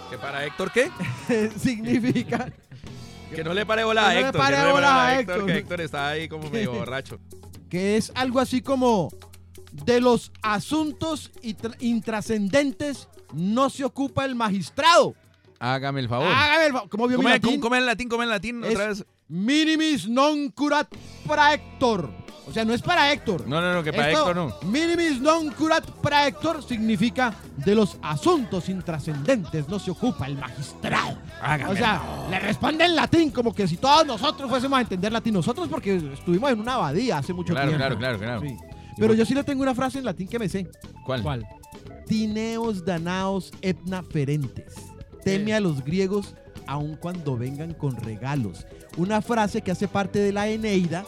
[0.09, 0.89] ¿Que para Héctor qué?
[1.57, 2.51] significa
[3.36, 4.41] Que no le pare bola a Que no le Héctor.
[4.41, 5.45] pare que no le bola pare a a Héctor, Héctor.
[5.53, 7.20] que Héctor está ahí como medio borracho.
[7.70, 9.09] que es algo así como
[9.72, 15.14] de los asuntos intra- intrascendentes no se ocupa el magistrado.
[15.62, 16.28] Hágame el favor.
[16.28, 17.62] Hágame el fa- ¿Cómo vio mi latín?
[17.62, 19.05] come en latín, come en latín otra vez.
[19.30, 20.89] Minimis non curat
[21.28, 22.09] para Héctor.
[22.47, 23.47] O sea, no es para Héctor.
[23.47, 24.55] No, no, no, que para Esto, Héctor no.
[24.68, 27.32] Minimis non curat para Héctor significa
[27.62, 31.20] de los asuntos intrascendentes no se ocupa el magistrado.
[31.39, 35.14] Hágame O sea, le responde en latín como que si todos nosotros fuésemos a entender
[35.14, 35.36] latín.
[35.36, 37.86] Nosotros porque estuvimos en una abadía hace mucho Claro, tiempo.
[37.86, 38.41] claro, claro, claro.
[38.41, 38.57] Sí.
[38.97, 40.68] Pero yo sí le tengo una frase en latín que me sé.
[41.05, 41.22] ¿Cuál?
[41.22, 41.45] ¿Cuál?
[42.07, 44.90] Tineos danaos etna ferentes.
[45.24, 45.55] Teme Eh.
[45.55, 46.36] a los griegos
[46.67, 48.65] aun cuando vengan con regalos.
[48.97, 51.03] Una frase que hace parte de la Eneida,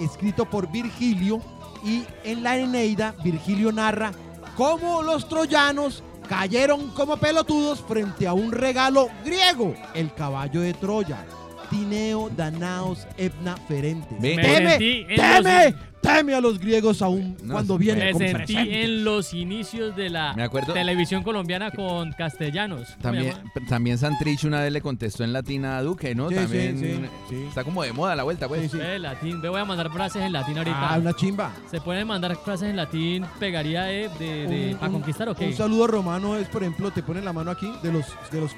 [0.00, 1.40] escrito por Virgilio,
[1.84, 4.12] y en la Eneida Virgilio narra
[4.56, 11.24] cómo los troyanos cayeron como pelotudos frente a un regalo griego, el caballo de Troya.
[11.70, 14.14] Tineo, Danaos, Ebna, Ferente.
[14.20, 19.04] Me Teme, teme, teme a los griegos aún No, cuando vienen Me con sentí en
[19.04, 22.88] los inicios de la Me acuerdo- televisión colombiana con castellanos.
[22.90, 23.34] ¿Cómo También,
[23.68, 26.28] también Santrich una vez le contestó en latín a Duque, ¿no?
[26.28, 27.00] Sí, también sí,
[27.30, 27.44] sí.
[27.48, 28.62] está como de moda la vuelta, pues.
[28.62, 28.76] Sí, sí.
[28.78, 29.40] Ve, latín.
[29.40, 30.94] Ve, voy a mandar frases en latín ahorita.
[30.94, 31.52] Ah, una chimba.
[31.70, 33.24] ¿Se pueden mandar frases en latín?
[33.38, 35.46] ¿Pegaría de, de, de- Un- para un- conquistar o qué?
[35.46, 38.50] Un saludo romano es, por ejemplo, te ponen la mano aquí de los, de los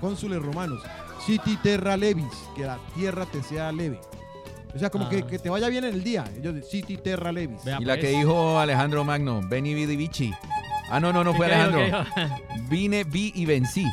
[0.00, 0.82] cónsules romanos.
[1.26, 2.24] Citi terra levis,
[2.56, 4.00] que la tierra te sea leve.
[4.74, 5.10] O sea, como Ah.
[5.10, 6.24] que, que te vaya bien en el día.
[6.38, 7.64] Ellos de Citi terra levis.
[7.64, 8.04] Vea, Y la pues.
[8.06, 10.32] que dijo Alejandro Magno, Veni vidi vici.
[10.90, 12.06] Ah, no, no, no ¿Qué fue Alejandro.
[12.68, 13.86] Vine, vi y vencí.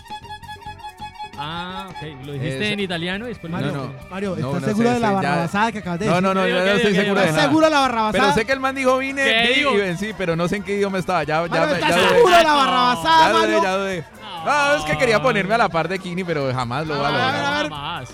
[1.39, 2.25] Ah, ok.
[2.25, 3.93] Lo dijiste en italiano y después Mario, No, no.
[4.09, 6.23] Mario, No, ¿estás no seguro sé, de la ya- barrabasada que acabas de No, decir?
[6.23, 7.47] no, no, ¿Qué yo no estoy seguro de ¿Estás nada.
[7.47, 8.23] seguro de la barrabasada?
[8.23, 9.73] Pero sé que el man dijo vine, ¿Qué vi digo?
[9.73, 11.23] y vencí, pero no sé en qué idioma estaba.
[11.23, 12.55] Ya, ya, Mario, ya, ¿estás ya, seguro de la No.
[12.57, 13.63] barrabasada, ya dudé, Mario?
[13.63, 14.03] ya dudé.
[14.45, 17.11] No, es que quería ponerme a la par de Kini, pero jamás lo va a
[17.11, 18.07] a ver, lograr.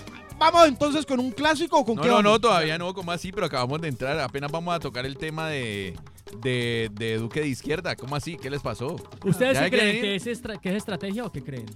[0.46, 0.50] A.
[0.50, 2.32] Vamos entonces con un clásico o con No, qué no, vamos?
[2.32, 3.32] no, todavía no, como así?
[3.32, 5.94] Pero acabamos de entrar, apenas vamos a tocar el tema de,
[6.40, 7.96] de, de Duque de Izquierda.
[7.96, 8.36] ¿Cómo así?
[8.36, 8.96] ¿Qué les pasó?
[9.24, 11.66] ¿Ustedes ¿Ya sí creen que es, estra- que es estrategia o qué creen?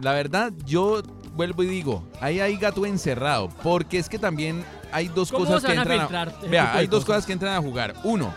[0.00, 1.02] La verdad, yo
[1.34, 5.64] vuelvo y digo, ahí hay gato encerrado, porque es que también hay dos ¿Cómo cosas
[5.64, 7.06] que a entran filtrar ese Vea, hay dos cosas?
[7.16, 7.94] cosas que entran a jugar.
[8.04, 8.32] Uno,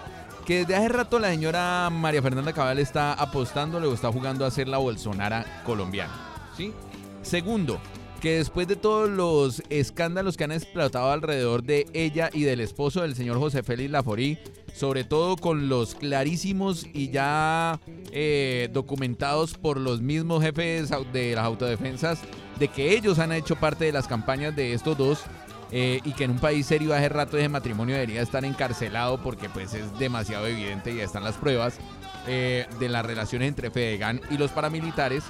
[0.45, 4.49] que desde hace rato la señora María Fernanda Cabal está apostándole o está jugando a
[4.49, 6.11] ser la Bolsonara colombiana.
[6.57, 6.73] ¿Sí?
[7.21, 7.79] Segundo,
[8.21, 13.01] que después de todos los escándalos que han explotado alrededor de ella y del esposo
[13.01, 14.37] del señor José Félix Laforí,
[14.73, 17.79] sobre todo con los clarísimos y ya
[18.11, 22.19] eh, documentados por los mismos jefes de las autodefensas,
[22.59, 25.23] de que ellos han hecho parte de las campañas de estos dos
[25.71, 29.49] eh, y que en un país serio hace rato ese matrimonio debería estar encarcelado porque
[29.49, 31.79] pues es demasiado evidente y ya están las pruebas
[32.27, 35.23] eh, de las relaciones entre Fedegan y los paramilitares,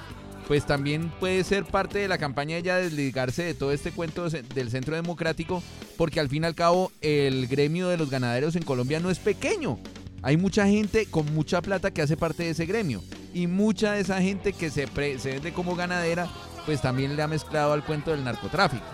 [0.52, 4.42] pues también puede ser parte de la campaña ella desligarse de todo este cuento de-
[4.42, 5.62] del Centro Democrático,
[5.96, 9.18] porque al fin y al cabo el gremio de los ganaderos en Colombia no es
[9.18, 9.78] pequeño.
[10.20, 13.02] Hay mucha gente con mucha plata que hace parte de ese gremio.
[13.32, 16.28] Y mucha de esa gente que se, pre- se vende como ganadera,
[16.66, 18.84] pues también le ha mezclado al cuento del narcotráfico.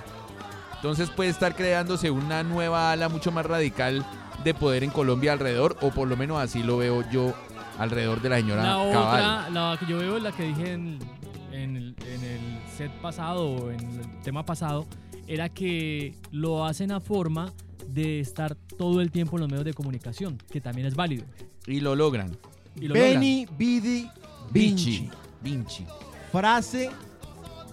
[0.77, 4.07] Entonces puede estar creándose una nueva ala mucho más radical
[4.45, 7.35] de poder en Colombia alrededor, o por lo menos así lo veo yo
[7.81, 8.93] alrededor de la señora La Cabal.
[8.93, 10.99] otra, la que yo veo, la que dije en,
[11.63, 12.41] en el, en el
[12.77, 14.87] set pasado o en el tema pasado,
[15.27, 17.53] era que lo hacen a forma
[17.87, 21.25] de estar todo el tiempo en los medios de comunicación, que también es válido.
[21.67, 22.37] Y lo logran.
[22.77, 24.09] Y lo Vidi, Vinci.
[24.51, 25.11] Vinci.
[25.43, 25.87] Vinci.
[26.33, 26.91] Frase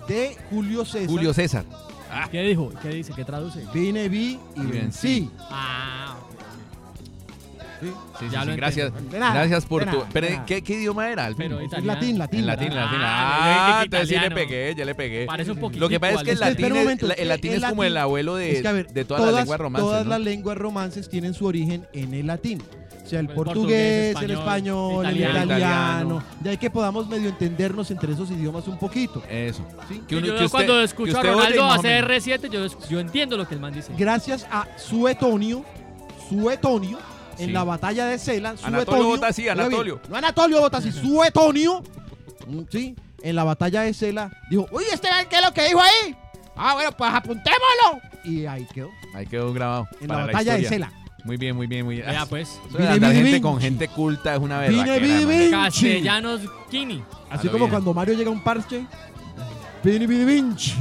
[0.07, 1.09] de Julio César.
[1.09, 1.65] Julio César.
[2.31, 2.71] ¿Qué dijo?
[2.81, 3.13] ¿Qué dice?
[3.13, 3.65] ¿Qué traduce?
[3.73, 5.29] Vine, vi y vencí.
[5.39, 5.74] Ah.
[7.81, 7.87] Sí.
[8.19, 8.93] Sí, Ya sí, lo gracias.
[9.11, 9.97] nada, gracias por de tu.
[9.97, 10.45] nada, pero, nada.
[10.45, 11.25] ¿qué, qué idioma era?
[11.25, 11.45] al fin?
[11.49, 11.93] Pero italiano.
[11.93, 12.39] latín, latín.
[12.39, 12.99] En latín, latín.
[13.01, 15.25] Ah, Ah, entonces sí le pegué, ya le pegué.
[15.25, 15.79] Parece un poquito.
[15.81, 17.93] Lo que pasa es que el latín, es, momento, el latín el es como el
[17.93, 19.85] latín- abuelo de, Es que, ver, de todas, las lenguas romances.
[19.89, 20.09] todas ¿no?
[20.09, 22.61] las lenguas romances tienen su origen en el latín.
[23.03, 25.43] O sea, el El portugués, portugués, el español, el italiano.
[25.45, 26.23] italiano.
[26.39, 29.21] De ahí que podamos medio entendernos entre esos idiomas un poquito.
[29.29, 29.63] Eso.
[29.87, 30.01] ¿sí?
[30.07, 32.25] Que uno- yo que usted- cuando que escucho a Ronaldo hacer menos.
[32.25, 33.91] R7, yo, yo entiendo lo que el man dice.
[33.95, 35.63] Gracias a Suetonio,
[36.29, 36.97] Suetonio,
[37.39, 37.51] en Sí.
[37.51, 40.01] la batalla de Cela, Anatolio Suetonio, vota así, oiga bien, Anatolio.
[40.09, 41.83] no Anatolio vota así, Suetonio,
[42.47, 45.79] mm, sí, en la batalla de Cela, dijo, uy, este ¿qué es lo que dijo
[45.81, 46.15] ahí?
[46.55, 48.01] Ah, bueno, pues apuntémoslo.
[48.23, 49.87] Y ahí quedó, Ahí quedó grabado.
[50.01, 50.65] en la batalla de.
[50.65, 50.91] Cela.
[51.23, 52.07] Muy bien, muy bien, muy bien.
[52.07, 52.59] Ah, pues.
[52.77, 53.41] gente Vinci.
[53.41, 55.51] con gente culta es una Vine, verdad.
[55.51, 57.03] Castellanos Kini.
[57.31, 57.71] Así como bien.
[57.71, 58.85] cuando Mario llega a un parche,
[59.83, 60.73] Vini, Vini, Vinci.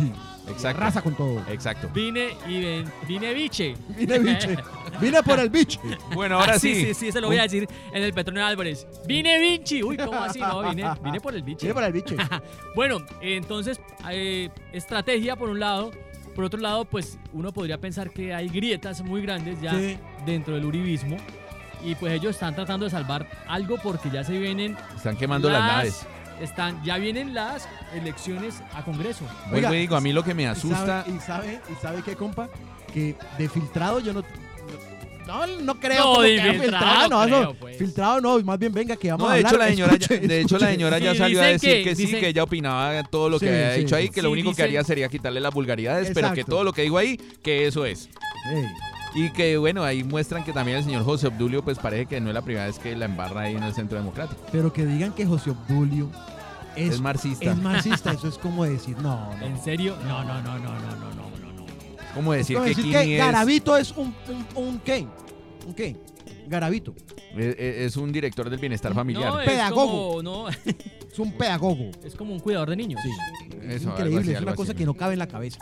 [0.49, 0.81] Exacto.
[0.81, 1.43] Raza con todo.
[1.49, 1.89] Exacto.
[1.93, 3.75] Vine y ven, vine biche.
[3.97, 4.57] Vine, biche.
[5.01, 5.81] Vine por el biche.
[6.15, 6.73] Bueno, ahora Ah, sí.
[6.73, 8.87] sí, sí, se lo voy a decir en el Petronio Álvarez.
[9.09, 9.83] Vine Vinci.
[9.83, 10.39] Uy, ¿cómo así?
[10.39, 11.67] No, vine, vine por el biche.
[11.67, 12.17] Vine por el biche.
[12.77, 13.81] Bueno, entonces,
[14.11, 15.91] eh, estrategia por un lado.
[16.37, 19.99] Por otro lado, pues uno podría pensar que hay grietas muy grandes ya Sí.
[20.27, 21.17] dentro del uribismo.
[21.85, 25.61] Y pues ellos están tratando de salvar algo porque ya se vienen Están quemando las
[25.61, 26.07] naves.
[26.41, 29.25] Están, ya vienen las elecciones a Congreso.
[29.51, 31.05] Vuelvo y digo, a mí lo que me Y asusta.
[31.05, 32.49] sabe- Y sabe, y sabe qué, compa,
[32.93, 34.23] que de filtrado yo no.
[35.27, 37.79] No, no creo No, como de que filtrado no eso- creo, pues.
[37.79, 39.53] filtrado no, más bien venga que vamos No, a de hablar.
[39.55, 41.83] hecho la señora, ya, Escuche, de hecho la señora ya Sí, salió a decir que-
[41.85, 44.13] que, sí, dicen- que ella opinaba todo lo que Sí, había sí, dicho ahí, sí.
[44.13, 46.99] que lo único que haría sería quitarle las vulgaridades, pero que todo lo que digo
[46.99, 48.11] ahí, que eso es.
[48.53, 48.67] Ey,
[49.15, 52.29] y que bueno, ahí muestran que también el señor José Obdulio, pues parece que no
[52.29, 54.41] es la primera vez que la embarra ahí en el Centro Democrático.
[54.51, 56.11] Pero que digan que José Obdulio
[56.77, 57.53] es, es marxista.
[57.53, 59.47] Es marxista, eso es como decir, no, no.
[59.47, 59.97] ¿En serio?
[60.07, 61.15] No, no, no, no, no, no, no.
[61.15, 61.25] no.
[62.15, 64.15] Como decir, es como que, decir que, Garavito es, un,
[64.55, 65.07] un, qué?
[65.67, 65.97] ¿Un qué?
[66.47, 66.95] Garavito.
[67.37, 69.33] Es, un director del bienestar familiar.
[69.33, 70.23] No, es pedagogo.
[70.23, 70.47] No.
[71.15, 71.93] Es un pedagogo.
[72.05, 73.01] Es como un cuidador de niños.
[73.01, 73.57] Sí.
[73.69, 75.61] Es increíble, es una cosa que no cabe en la cabeza.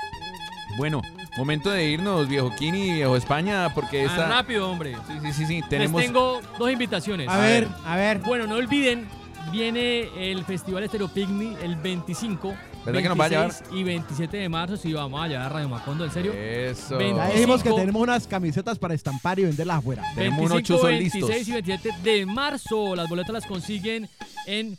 [0.78, 1.03] Bueno,
[1.36, 4.28] momento de irnos, viejo Kini y viejo España, porque Ah, esta...
[4.28, 4.94] rápido, hombre.
[5.06, 6.00] Sí, sí, sí, sí, tenemos...
[6.00, 7.28] Les tengo dos invitaciones.
[7.28, 8.18] A ver, a ver.
[8.18, 9.08] Bueno, no olviden,
[9.50, 12.54] viene el Festival Estéreo Picnic el 25,
[12.84, 13.46] ¿Verdad que nos va a llevar?
[13.52, 14.76] 26 y 27 de marzo.
[14.76, 16.32] Sí, vamos a llevar a Radio Macondo, en serio.
[16.32, 16.98] Eso.
[17.00, 17.76] Ya dijimos que 25.
[17.76, 20.02] tenemos unas camisetas para estampar y venderlas afuera.
[20.16, 21.48] Tenemos unos 25, chuzos 26 listos.
[21.48, 22.96] y 27 de marzo.
[22.96, 24.08] Las boletas las consiguen
[24.46, 24.76] en,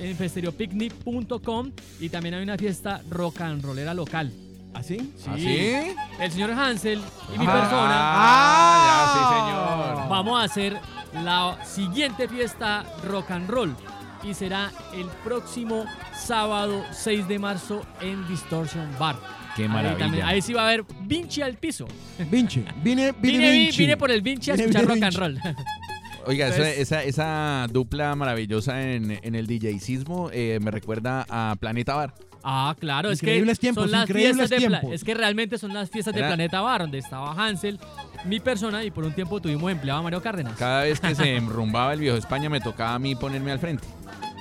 [0.00, 4.32] en festereopicnic.com y también hay una fiesta rock and rollera local.
[4.74, 5.12] ¿Así?
[5.26, 5.94] ¿Ah, sí?
[6.20, 7.00] El señor Hansel
[7.34, 10.08] y mi Ah, persona Ah, ya, sí, señor.
[10.10, 10.76] vamos a hacer
[11.22, 13.74] la siguiente fiesta rock and roll
[14.22, 19.16] y será el próximo sábado 6 de marzo en Distortion Bar.
[19.54, 19.98] Qué Ahí, maravilla.
[19.98, 21.86] también- ahí sí va a haber Vinci al piso.
[22.30, 22.64] Vinci.
[22.82, 23.78] Vine, vine, Vine, vi- Vinci.
[23.78, 25.38] vine por el Vinci a escuchar rock and roll.
[26.26, 31.54] Oiga, esa, Entonces- esa, esa dupla maravillosa en, en el DJcismo eh, me recuerda a
[31.60, 32.14] Planeta Bar.
[32.44, 34.92] Ah, claro, es que tiempos, son las increíbles fiestas de tiempos.
[34.92, 37.78] es que realmente son las fiestas Era- de Planeta Bar, donde estaba Hansel,
[38.26, 40.54] mi persona y por un tiempo tuvimos empleado a Mario Cárdenas.
[40.58, 43.86] Cada vez que se enrumbaba el viejo España me tocaba a mí ponerme al frente.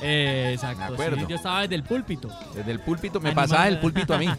[0.01, 0.97] Eh, exacto.
[0.97, 2.30] Sí, yo estaba desde el púlpito.
[2.54, 3.49] Desde el púlpito, me Animando.
[3.51, 4.28] pasaba el púlpito a mí.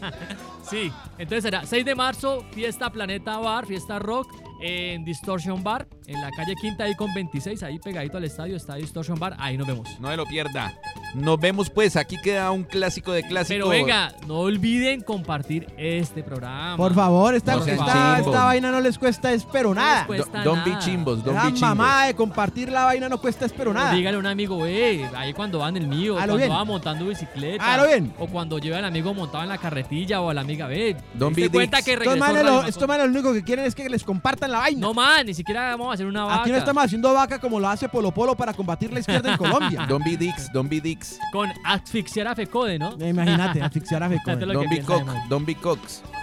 [0.69, 4.27] Sí, entonces será 6 de marzo, fiesta Planeta Bar, fiesta rock
[4.59, 8.75] en Distortion Bar, en la calle Quinta ahí con 26, ahí pegadito al estadio está
[8.75, 9.87] Distortion Bar, ahí nos vemos.
[9.99, 10.73] No me lo pierda.
[11.13, 13.47] Nos vemos pues, aquí queda un clásico de clásicos.
[13.55, 16.75] Pero venga, no olviden compartir este programa.
[16.77, 18.27] Por favor, esta, No sean esta, chimbos.
[18.33, 20.05] esta vaina no les cuesta espero No les nada.
[20.07, 20.83] cuesta Don't be nada.
[20.83, 23.93] chimbos, don't La mamá de compartir la vaina no cuesta espero nada.
[23.93, 26.51] Dígale a un amigo, eh, ahí cuando va en el mío, A lo cuando bien.
[26.51, 27.73] va montando bicicleta.
[27.73, 28.13] A lo bien.
[28.19, 30.97] O cuando lleva al amigo montado en la carretilla o a la amiga, ve.
[31.13, 32.69] Don't ¿te be cuenta que Estos regresó manes, Radio lo, Macondo?
[32.69, 34.81] estos manes lo único que quieren es que les compartan la vaina.
[34.81, 36.41] No, man, ni siquiera vamos a hacer una vaca.
[36.41, 39.37] Aquí no estamos haciendo vaca como lo hace Polo Polo para combatir la izquierda en
[39.37, 39.85] Colombia.
[39.89, 41.19] Don't be dicks, don't be dicks.
[41.31, 42.95] Con asfixiar a Fecode, ¿no?
[42.99, 44.23] Eh, Imagínate, asfixiar a Feco.
[44.23, 45.29] Fíjate lo Don't que be además.
[45.29, 45.57] don't be.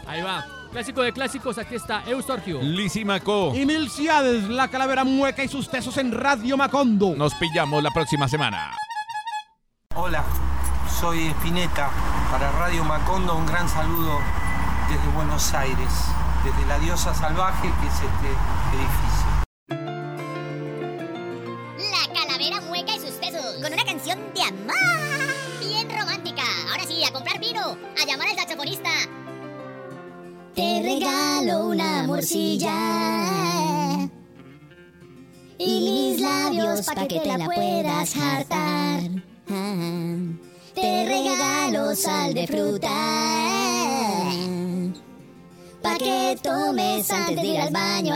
[0.07, 0.45] Ahí va.
[0.73, 2.63] Clásico de clásicos, aquí está Eustorgio.
[2.63, 3.53] Lisimaco.
[3.55, 7.15] Y mil ciades, la calavera mueca y sus tesos en Radio Macondo.
[7.15, 8.75] Nos pillamos la próxima semana.
[9.95, 10.25] Hola,
[10.99, 11.91] soy Espineta.
[12.31, 14.19] Para Radio Macondo un gran saludo
[14.89, 15.93] desde Buenos Aires,
[16.43, 18.29] desde la diosa salvaje que es este
[18.79, 19.43] edificio.
[21.91, 23.57] La calavera mueca y sus tesos.
[23.63, 24.75] Con una canción de amor.
[25.61, 26.43] Bien romántica.
[26.71, 27.61] Ahora sí, a comprar vino.
[28.01, 28.91] A llamar al saxofonista.
[30.55, 32.75] Te regalo una morcilla.
[35.59, 39.01] Y mis labios pa' que te la puedas hartar.
[40.75, 42.91] Te regalo sal de fruta.
[45.83, 48.15] Pa' que tomes antes de ir al baño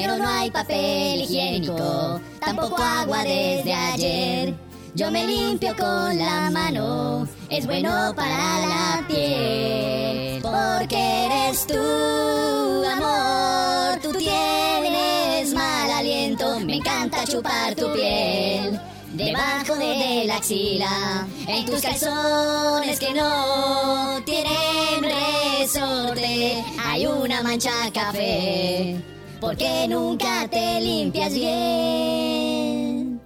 [0.00, 4.54] pero no hay papel higiénico, tampoco agua desde ayer.
[4.94, 14.00] Yo me limpio con la mano, es bueno para la piel, porque eres tú, amor,
[14.00, 18.80] tú tienes mal aliento, me encanta chupar tu piel.
[19.14, 29.17] Debajo de la axila, en tus calzones que no tienen resorte, hay una mancha café
[29.40, 33.20] porque nunca te limpias bien.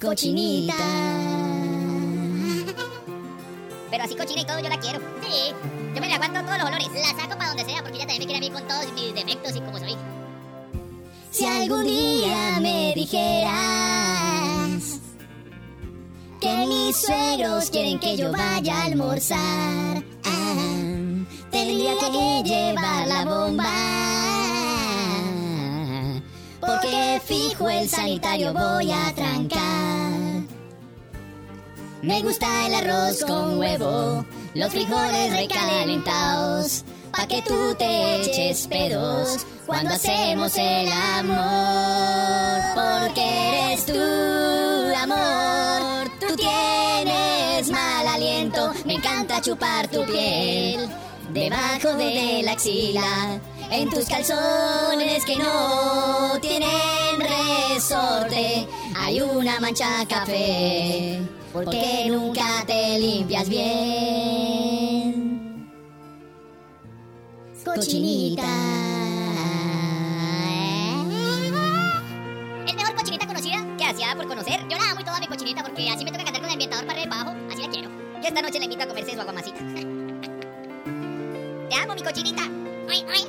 [0.00, 0.74] Cochinita.
[3.90, 4.98] Pero así cochina y todo yo la quiero.
[5.22, 5.54] Sí,
[5.94, 6.88] yo me la aguanto todos los olores.
[6.94, 9.14] La saco para donde sea porque ella también me quiere a mí con todos mis
[9.14, 9.96] defectos y como soy.
[11.30, 13.54] Si algún día me dijeras
[16.40, 24.43] que mis suegros quieren que yo vaya a almorzar, ah, tendría que llevar la bomba.
[26.66, 30.14] Porque fijo el sanitario voy a trancar.
[32.02, 39.46] Me gusta el arroz con huevo, los frijoles recalentados, pa' que tú te eches pedos
[39.66, 42.60] cuando hacemos el amor.
[42.74, 50.88] Porque eres tú, amor, tú tienes mal aliento, me encanta chupar tu piel
[51.32, 53.40] debajo de la axila.
[53.70, 56.70] En tus calzones que no tienen
[57.18, 61.20] resorte hay una mancha café
[61.52, 64.04] porque nunca te limpias bien.
[67.64, 68.42] Cochinita.
[72.66, 74.60] Es mejor cochinita conocida que aseada por conocer.
[74.68, 76.86] Yo la amo y toda mi cochinita porque así me toca cantar con el ambientador
[76.86, 77.36] para arriba y abajo.
[77.50, 77.90] Así la quiero.
[78.22, 79.58] Y esta noche le invito a comerse su aguamasita.
[81.70, 82.42] Te amo, mi cochinita.
[82.88, 83.24] Ay, ay.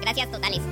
[0.00, 0.60] Gracias totales.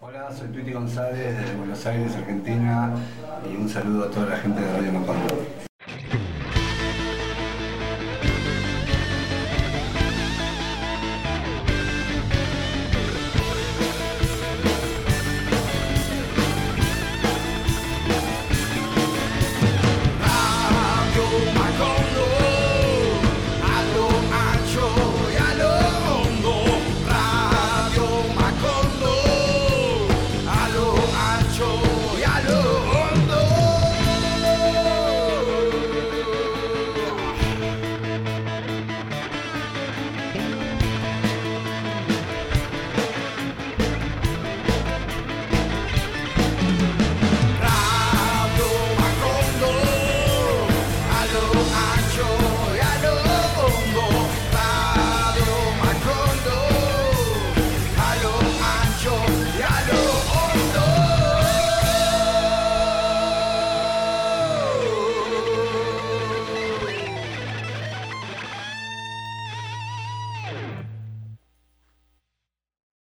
[0.00, 2.94] Hola, soy Tuiti González de Buenos Aires, Argentina,
[3.50, 5.34] y un saludo a toda la gente de Radio Macondo.